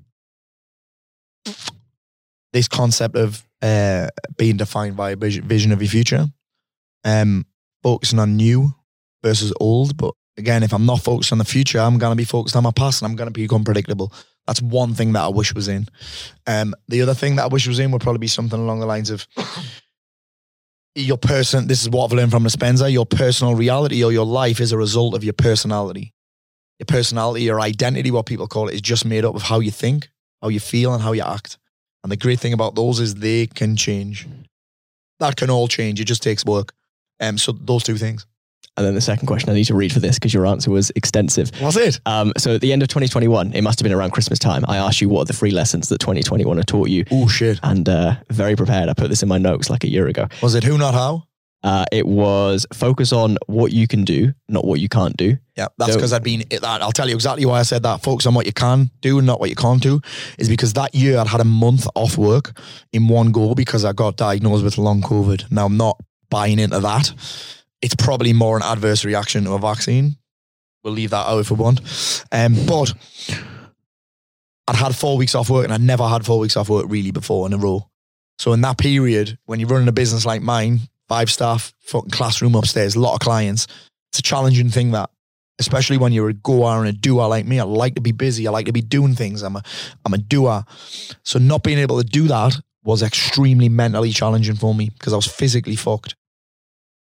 [2.51, 4.07] this concept of uh,
[4.38, 6.28] being defined by a vision vision of your future,
[7.05, 7.45] um,
[7.84, 8.73] focusing on new
[9.23, 9.97] versus old.
[9.97, 12.63] But again, if I'm not focused on the future, I'm going to be focused on
[12.63, 14.13] my past and I'm going to be unpredictable.
[14.47, 15.88] That's one thing that I wish was in.
[16.47, 18.86] Um, the other thing that I wish was in would probably be something along the
[18.86, 19.27] lines of
[20.95, 21.67] your person.
[21.67, 22.91] This is what I've learned from Dispenza.
[22.91, 26.13] Your personal reality or your life is a result of your personality.
[26.80, 29.69] Your personality, your identity, what people call it, is just made up of how you
[29.69, 30.09] think
[30.41, 31.57] how you feel, and how you act.
[32.03, 34.27] And the great thing about those is they can change.
[35.19, 35.99] That can all change.
[35.99, 36.73] It just takes work.
[37.20, 38.26] Um, so those two things.
[38.78, 40.89] And then the second question, I need to read for this because your answer was
[40.95, 41.51] extensive.
[41.61, 41.99] Was it?
[42.05, 44.63] Um, so at the end of 2021, it must have been around Christmas time.
[44.70, 47.59] I asked you what are the three lessons that 2021 have taught you, Oh shit.
[47.61, 48.88] and uh, very prepared.
[48.88, 50.28] I put this in my notes like a year ago.
[50.41, 51.24] Was it who not how?
[51.61, 55.38] Uh, it was focus on what you can do, not what you can't do.
[55.57, 56.45] Yeah, that's So- because I'd been.
[56.49, 58.01] That I'll tell you exactly why I said that.
[58.01, 59.99] Focus on what you can do and not what you can't do.
[60.38, 62.57] Is because that year I'd had a month off work
[62.93, 65.51] in one go because I got diagnosed with long COVID.
[65.51, 65.99] Now I'm not
[66.30, 67.13] buying into that.
[67.82, 70.17] It's probably more an adverse reaction to a vaccine.
[70.84, 71.82] We'll leave that out if we want.
[72.32, 72.93] Um, but
[74.67, 77.11] I'd had four weeks off work and I'd never had four weeks off work really
[77.11, 77.89] before in a row.
[78.38, 82.55] So in that period, when you're running a business like mine, five staff, fucking classroom
[82.55, 83.67] upstairs, a lot of clients,
[84.11, 85.09] it's a challenging thing that
[85.59, 87.59] especially when you're a goer and a doer like me.
[87.59, 88.47] I like to be busy.
[88.47, 89.43] I like to be doing things.
[89.43, 89.63] I'm a
[90.05, 90.63] I'm a doer.
[91.23, 95.17] So not being able to do that was extremely mentally challenging for me because I
[95.17, 96.15] was physically fucked.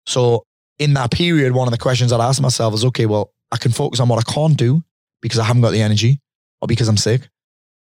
[0.06, 0.44] So
[0.78, 3.72] in that period, one of the questions I'd ask myself is, okay, well, I can
[3.72, 4.82] focus on what I can't do
[5.20, 6.20] because I haven't got the energy
[6.60, 7.28] or because I'm sick,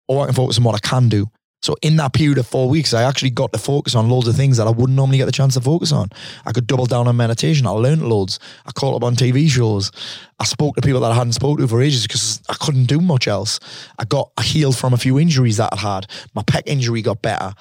[0.06, 1.26] or I can focus on what I can do.
[1.60, 4.36] So in that period of four weeks, I actually got to focus on loads of
[4.36, 6.08] things that I wouldn't normally get the chance to focus on.
[6.46, 7.66] I could double down on meditation.
[7.66, 8.38] I learned loads.
[8.64, 9.90] I caught up on TV shows.
[10.38, 13.00] I spoke to people that I hadn't spoken to for ages because I couldn't do
[13.00, 13.58] much else.
[13.98, 16.06] I got I healed from a few injuries that I'd had.
[16.34, 17.52] My pec injury got better.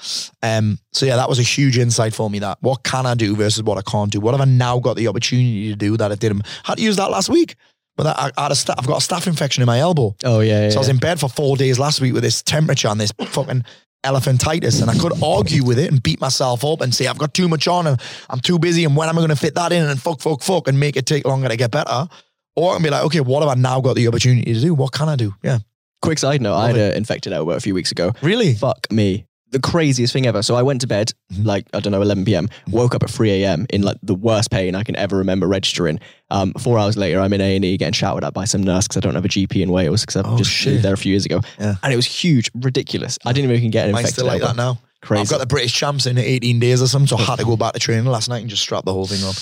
[0.43, 2.37] Um, so yeah, that was a huge insight for me.
[2.39, 4.19] That what can I do versus what I can't do.
[4.19, 6.45] What have I now got the opportunity to do that I didn't?
[6.65, 7.55] I had to use that last week.
[7.95, 10.15] But I, I had a sta- I've got a staph infection in my elbow.
[10.23, 10.69] Oh yeah, yeah.
[10.69, 13.11] So I was in bed for four days last week with this temperature and this
[13.19, 13.65] fucking
[14.07, 17.33] elephantitis, and I could argue with it and beat myself up and say I've got
[17.33, 19.71] too much on and I'm too busy, and when am I going to fit that
[19.71, 22.07] in and fuck, fuck, fuck, and make it take longer to get better?
[22.55, 24.73] Or I can be like, okay, what have I now got the opportunity to do?
[24.73, 25.35] What can I do?
[25.43, 25.59] Yeah,
[26.01, 28.13] Quick side note: I had Love an infected elbow a few weeks ago.
[28.23, 28.55] really.
[28.55, 29.26] Fuck me.
[29.51, 30.41] The craziest thing ever.
[30.41, 31.45] So I went to bed Mhm.
[31.45, 32.49] like I don't know 11 p.m.
[32.69, 33.65] Woke up at 3 a.m.
[33.69, 35.99] in like the worst pain I can ever remember registering.
[36.29, 38.87] Um, four hours later, I'm in A and E getting shouted at by some nurse
[38.87, 40.73] because I don't have a GP in Wales because I've Oh, just shit.
[40.73, 41.41] lived there a few years ago.
[41.59, 41.75] Yeah.
[41.81, 43.17] And it was huge, ridiculous.
[43.25, 44.79] I didn't even get an infected still like that now.
[45.01, 45.21] Crazy.
[45.21, 47.55] I've got the British champs in 18 days or something, so I had to go
[47.55, 49.35] back to training last night and just strap the whole thing up.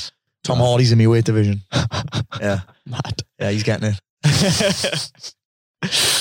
[0.43, 0.59] Tom.
[0.59, 1.61] Hardy's in my weight division.
[2.41, 3.23] Yeah, Mad.
[3.39, 3.99] yeah, he's getting it.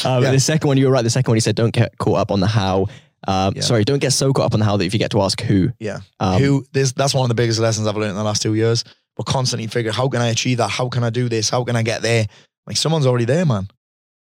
[0.05, 0.31] um, Yeah.
[0.31, 1.03] The second one, you were right.
[1.03, 2.87] The second one, he said, don't get caught up on the how.
[3.27, 3.63] Um, Yeah.
[3.63, 5.71] Sorry, don't get so caught up on how that if you forget to ask who.
[5.79, 6.01] Yeah.
[6.21, 8.55] Um, Who this that's one of the biggest lessons I've learned in the last two
[8.55, 8.85] years.
[9.17, 10.69] We're constantly figuring, how can I achieve that?
[10.71, 11.49] How can I do this?
[11.49, 12.27] How can I get there?
[12.67, 13.69] Like someone's already there, man.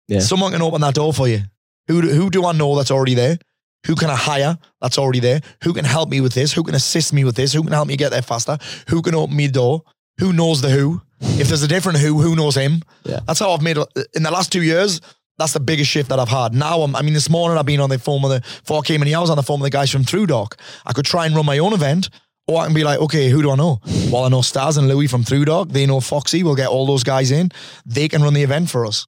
[0.08, 0.18] Yeah.
[0.20, 1.42] Someone can open that door for you.
[1.88, 3.38] Who do, who do I know that's already there?
[3.86, 5.40] Who can I hire that's already there?
[5.64, 6.52] Who can help me with this?
[6.52, 7.52] Who can assist me with this?
[7.52, 8.58] Who can help me get there faster?
[8.88, 9.82] Who can open me the door?
[10.18, 11.00] Who knows the who?
[11.20, 12.82] If there's a different who, who knows him?
[13.04, 13.20] Yeah.
[13.26, 13.76] That's how I've made
[14.14, 15.00] in the last two years.
[15.38, 16.54] That's the biggest shift that I've had.
[16.54, 18.82] Now, I'm, I mean, this morning I've been on the phone with the, before I
[18.82, 20.58] came in here, I was on the phone with the guys from Through Dock.
[20.84, 22.10] I could try and run my own event,
[22.46, 23.80] or I can be like, okay, who do I know?
[24.12, 25.68] Well, I know Stars and Louis from Through Dock.
[25.68, 26.42] They know Foxy.
[26.42, 27.50] We'll get all those guys in.
[27.86, 29.06] They can run the event for us.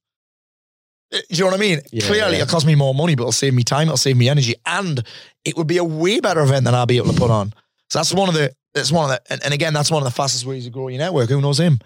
[1.13, 1.81] Uh, Do you know what I mean?
[1.91, 2.41] Yeah, Clearly, yeah.
[2.43, 3.87] it'll cost me more money, but it'll save me time.
[3.87, 5.03] It'll save me energy, and
[5.45, 7.53] it would be a way better event than I'll be able to put on.
[7.89, 8.55] So that's one of the.
[8.73, 9.31] That's one of the.
[9.31, 11.29] And, and again, that's one of the fastest ways to grow your network.
[11.29, 11.77] Who knows him?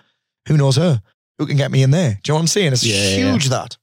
[0.48, 1.02] Who knows her?
[1.38, 2.12] Who can get me in there?
[2.24, 2.72] Do you know what I'm saying?
[2.72, 3.16] It's yeah.
[3.18, 3.50] huge.
[3.50, 3.76] That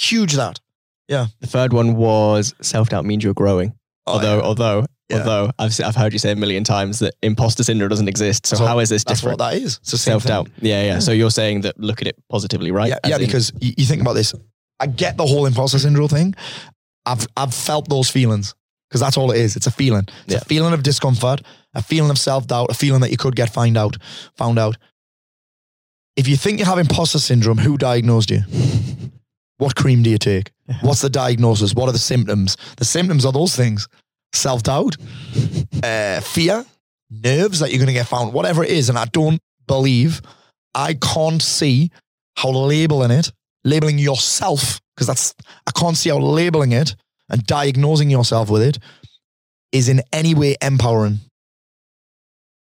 [0.00, 0.34] huge.
[0.34, 0.60] That.
[1.08, 1.26] Yeah.
[1.40, 3.74] The third one was self doubt means you're growing.
[4.06, 4.42] Oh, although, yeah.
[4.42, 5.18] although, Yeah.
[5.18, 8.46] although I've I've heard you say a million times that imposter syndrome doesn't exist.
[8.46, 9.40] So That's how is this that's different?
[9.40, 9.78] what that is.
[9.82, 10.48] It's self doubt.
[10.60, 10.98] Yeah, yeah, Yeah.
[11.00, 12.88] So you're saying that look at it positively, right?
[12.88, 14.34] Yeah, As yeah in- because you, you think about this.
[14.78, 16.34] I get the whole imposter syndrome thing.
[17.06, 18.54] I've I've felt those feelings
[18.88, 19.56] because that's all it is.
[19.56, 20.04] It's a feeling.
[20.24, 20.38] It's Yeah.
[20.38, 21.42] a feeling of discomfort,
[21.74, 23.96] a feeling of self doubt, a feeling that you could get find out,
[24.36, 24.76] found out.
[26.16, 28.42] If you think you have imposter syndrome, who diagnosed you?
[29.60, 30.52] What cream do you take?
[30.80, 31.74] What's the diagnosis?
[31.74, 32.56] What are the symptoms?
[32.78, 33.88] The symptoms are those things:
[34.32, 34.96] self doubt,
[35.82, 36.64] uh, fear,
[37.10, 38.88] nerves that you're going to get found, whatever it is.
[38.88, 40.22] And I don't believe,
[40.74, 41.90] I can't see
[42.36, 43.32] how labeling it,
[43.62, 45.34] labeling yourself, because that's,
[45.66, 46.96] I can't see how labeling it
[47.28, 48.78] and diagnosing yourself with it
[49.72, 51.20] is in any way empowering.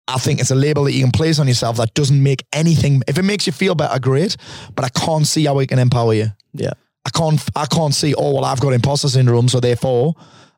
[0.08, 3.02] I think it's a label that you can place on yourself that doesn't make anything.
[3.10, 4.38] If it makes you feel better, great.
[4.74, 6.28] But I can't see how it can empower you.
[6.58, 6.74] Yeah.
[7.06, 7.42] I can't.
[7.56, 8.14] I can't see.
[8.16, 10.16] Oh well, I've got imposter syndrome, so therefore,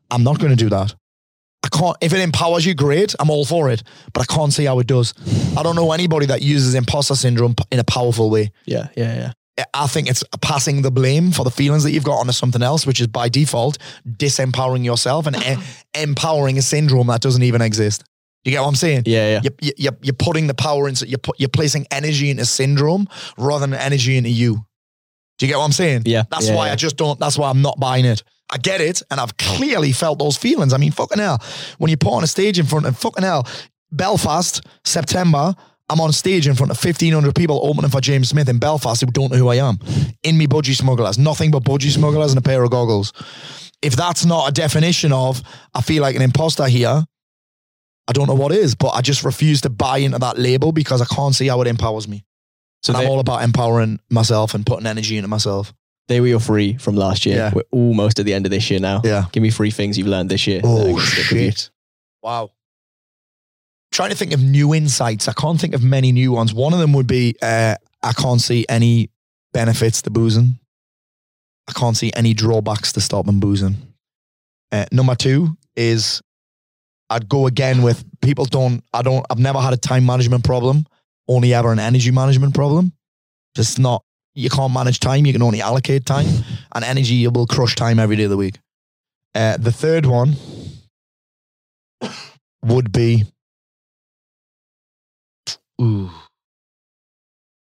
[0.10, 0.95] I'm not going to do that.
[1.64, 1.97] I can't.
[2.02, 3.14] If it empowers you, great.
[3.20, 3.84] I'm all for it.
[4.14, 5.14] But I can't see how it does.
[5.58, 8.52] I don't know anybody that uses imposter syndrome in a powerful way.
[8.66, 9.34] yeah, yeah, yeah.
[9.74, 12.86] I think it's passing the blame for the feelings that you've got onto something else,
[12.88, 13.78] which is by default
[14.08, 15.58] disempowering yourself and e-
[16.02, 18.04] empowering a syndrome that doesn't even exist.
[18.45, 19.04] You get what I'm saying?
[19.06, 19.52] Yeah, yeah.
[19.62, 23.68] You're, you're, you're putting the power into you're, put, you're placing energy into syndrome rather
[23.68, 24.66] than energy into you.
[25.40, 26.04] Do you get what I'm saying?
[26.06, 26.74] Yeah, That's yeah, why yeah.
[26.74, 27.20] I just don't.
[27.20, 28.24] That's why I'm not buying it.
[28.52, 30.74] I get it, and I've clearly felt those feelings.
[30.74, 31.42] I mean, fucking hell,
[31.78, 33.48] when you put on a stage in front of fucking hell,
[33.92, 35.56] Belfast, September,
[35.90, 39.08] I'm on stage in front of 1,500 people opening for James Smith in Belfast who
[39.08, 39.80] don't know who I am.
[40.24, 43.14] In me budgie smugglers, nothing but budgie smugglers and a pair of goggles.
[43.82, 45.42] If that's not a definition of,
[45.74, 47.04] I feel like an imposter here,
[48.08, 51.02] I don't know what is, but I just refuse to buy into that label because
[51.02, 52.24] I can't see how it empowers me.
[52.82, 55.74] So and I'm all about empowering myself and putting energy into myself.
[56.08, 57.36] they were your free from last year.
[57.36, 57.52] Yeah.
[57.54, 59.02] We're almost at the end of this year now.
[59.04, 59.26] Yeah.
[59.32, 60.62] Give me three things you've learned this year.
[60.64, 61.70] Oh, gonna stick with shit.
[62.24, 62.52] Wow.
[63.92, 65.28] Trying to think of new insights.
[65.28, 66.54] I can't think of many new ones.
[66.54, 69.10] One of them would be uh, I can't see any
[69.54, 70.60] benefits to boozing.
[71.68, 73.76] I can't see any drawbacks to stopping boozing.
[74.72, 76.22] Uh, number two is
[77.10, 80.86] I'd go again with people don't, I don't, I've never had a time management problem,
[81.30, 82.92] only ever an energy management problem.
[83.56, 84.04] Just not,
[84.34, 86.28] you can't manage time, you can only allocate time,
[86.74, 88.60] and energy, will crush time every day of the week.
[89.34, 90.36] Uh, the third one
[92.64, 93.24] would be.
[95.82, 96.10] Ooh.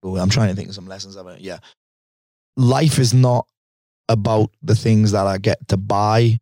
[0.05, 1.41] Ooh, I'm trying to think of some lessons of it.
[1.41, 1.59] Yeah.
[2.55, 3.45] Life is not
[4.07, 6.39] about the things that I get to buy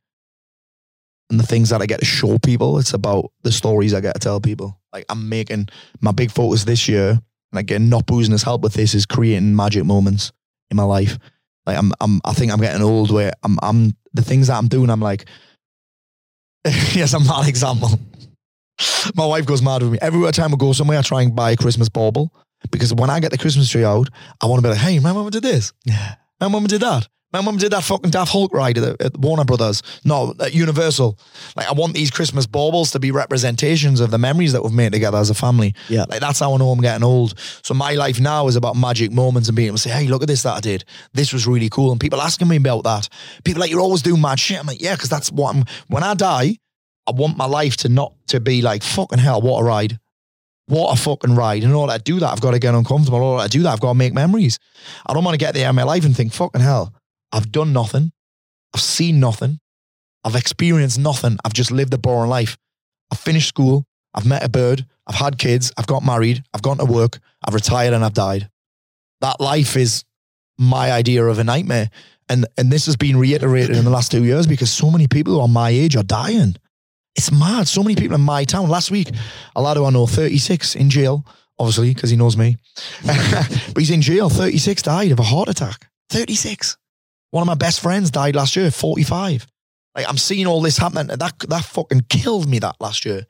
[1.29, 2.77] and the things that I get to show people.
[2.79, 4.79] It's about the stories I get to tell people.
[4.97, 5.69] Like I'm making
[6.01, 7.21] my big focus this year,
[7.51, 10.31] and again, not boozing has help with this, is creating magic moments
[10.71, 11.19] in my life.
[11.67, 14.67] Like I'm, I'm, I think I'm getting old where I'm, I'm the things that I'm
[14.67, 14.89] doing.
[14.89, 15.25] I'm like,
[16.65, 17.91] yes, I'm that example.
[19.13, 19.99] My wife goes mad with me.
[20.01, 22.33] Every time I go somewhere, I try and buy a Christmas bauble
[22.71, 24.09] because when I get the Christmas tree out,
[24.41, 25.73] I want to be like, hey, my mum did this.
[25.85, 27.07] Yeah, my mum did that.
[27.33, 29.83] My mum did that fucking Daft Hulk ride at, at Warner Brothers.
[30.05, 31.19] No, at Universal.
[31.57, 34.93] Like, I want these Christmas baubles to be representations of the memories that we've made
[34.93, 35.75] together as a family.
[35.89, 36.05] Yeah.
[36.07, 37.37] Like, that's how I know I'm getting old.
[37.63, 40.21] So, my life now is about magic moments and being able to say, hey, look
[40.21, 40.85] at this that I did.
[41.13, 41.91] This was really cool.
[41.91, 43.09] And people asking me about that.
[43.43, 44.59] People like, you're always doing mad shit.
[44.59, 45.65] I'm like, yeah, because that's what I'm.
[45.87, 46.57] When I die,
[47.07, 49.99] I want my life to not to be like, fucking hell, what a ride.
[50.67, 51.63] What a fucking ride.
[51.63, 53.21] And all I do that, I've got to get uncomfortable.
[53.21, 54.59] All I do that, I've got to make memories.
[55.05, 56.93] I don't want to get there in my life and think, fucking hell,
[57.31, 58.11] I've done nothing.
[58.73, 59.59] I've seen nothing.
[60.23, 61.37] I've experienced nothing.
[61.45, 62.57] I've just lived a boring life.
[63.11, 63.85] I've finished school.
[64.13, 64.85] I've met a bird.
[65.05, 65.71] I've had kids.
[65.77, 66.43] I've got married.
[66.53, 67.19] I've gone to work.
[67.45, 68.49] I've retired and I've died.
[69.21, 70.03] That life is
[70.57, 71.89] my idea of a nightmare.
[72.29, 75.33] And, and this has been reiterated in the last two years because so many people
[75.33, 76.55] who are my age are dying.
[77.15, 77.67] It's mad.
[77.67, 78.69] So many people in my town.
[78.69, 79.09] Last week,
[79.55, 81.25] a lad who I know, 36, in jail,
[81.57, 82.57] obviously, because he knows me.
[83.05, 84.29] but he's in jail.
[84.29, 85.89] 36 died of a heart attack.
[86.09, 86.77] 36.
[87.31, 89.47] One of my best friends died last year, 45.
[89.95, 91.07] Like I'm seeing all this happening.
[91.07, 93.25] That that fucking killed me that last year.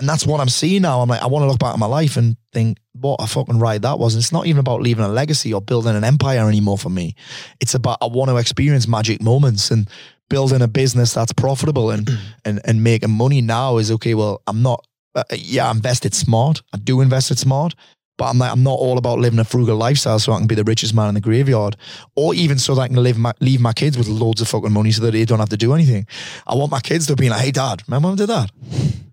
[0.00, 1.00] And that's what I'm seeing now.
[1.00, 3.60] I'm like, I want to look back at my life and think, what a fucking
[3.60, 4.14] ride that was.
[4.14, 7.14] And it's not even about leaving a legacy or building an empire anymore for me.
[7.60, 9.88] It's about I want to experience magic moments and
[10.28, 12.10] building a business that's profitable and
[12.44, 14.14] and and making money now is okay.
[14.14, 14.84] Well, I'm not.
[15.14, 16.62] Uh, yeah, I invested smart.
[16.72, 17.76] I do invest it smart,
[18.16, 20.54] but I'm like, I'm not all about living a frugal lifestyle so I can be
[20.54, 21.76] the richest man in the graveyard,
[22.14, 24.72] or even so that I can live my, leave my kids with loads of fucking
[24.72, 26.06] money so that they don't have to do anything.
[26.46, 28.50] I want my kids to be like, hey dad, my mum did that.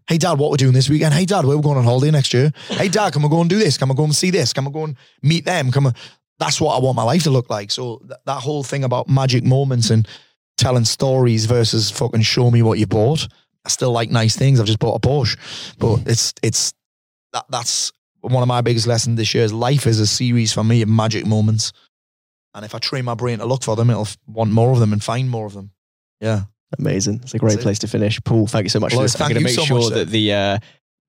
[0.08, 1.14] Hey dad, what we're doing this weekend?
[1.14, 2.52] Hey dad, where we're going on holiday next year?
[2.68, 3.78] Hey dad, can we go and do this?
[3.78, 4.54] Can we go and see this?
[4.54, 5.72] Can we go and meet them?
[5.72, 5.92] Can we?
[6.38, 7.72] That's what I want my life to look like.
[7.72, 10.08] So th- that whole thing about magic moments and
[10.58, 13.28] telling stories versus fucking show me what you bought.
[13.64, 14.60] I still like nice things.
[14.60, 15.38] I've just bought a Porsche,
[15.78, 16.74] but it's it's
[17.34, 17.92] that that's
[18.22, 19.44] one of my biggest lessons this year.
[19.44, 21.74] Is life is a series for me of magic moments,
[22.54, 24.94] and if I train my brain to look for them, it'll want more of them
[24.94, 25.72] and find more of them.
[26.20, 26.44] Yeah,
[26.80, 27.20] Amazing.
[27.24, 27.64] It's a great That's it.
[27.64, 28.24] place to finish.
[28.24, 29.20] Paul, thank you so much for this.
[29.20, 29.96] I'm going to make so sure sir.
[29.96, 30.60] that the uh,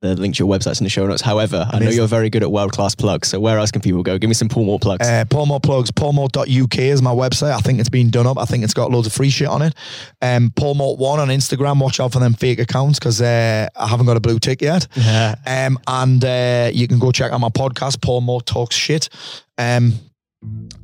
[0.02, 1.22] the link to your website's in the show notes.
[1.22, 3.28] However, I know you're very good at world class plugs.
[3.28, 4.18] So where else can people go?
[4.18, 5.08] Give me some Paul Moore plugs.
[5.08, 5.92] uh, Paulmore plugs.
[5.92, 7.52] Paulmore.uk is my website.
[7.52, 8.36] I think it's been done up.
[8.36, 9.74] I think it's got loads of free shit on it.
[10.20, 11.80] Um, Paulmore one on Instagram.
[11.80, 14.88] Watch out for them fake accounts because uh, I haven't got a blue tick yet.
[14.96, 15.36] Yeah.
[15.46, 19.08] Um, and uh, you can go check out my podcast, Paul Moore Talks Shit.
[19.56, 19.94] Um,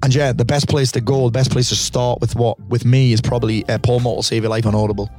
[0.04, 2.84] and yeah, the best place to go, the best place to start with what with
[2.84, 5.10] me is probably uh, Paul Moore will save your life on Audible.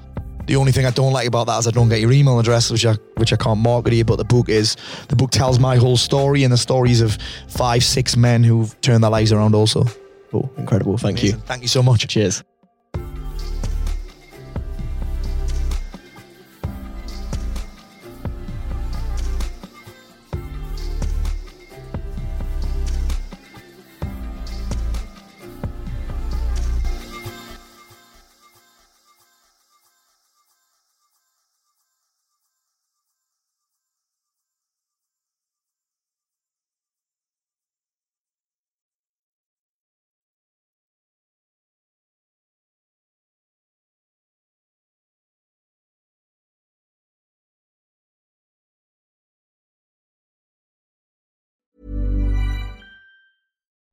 [0.49, 2.71] The only thing I don't like about that is I don't get your email address,
[2.71, 4.03] which I which I can't market here.
[4.03, 4.77] But the book is
[5.07, 9.03] the book tells my whole story and the stories of five, six men who've turned
[9.03, 9.53] their lives around.
[9.53, 9.85] Also,
[10.33, 10.97] oh, Incredible.
[10.97, 11.33] Thank you.
[11.33, 12.07] Thank you so much.
[12.07, 12.43] Cheers.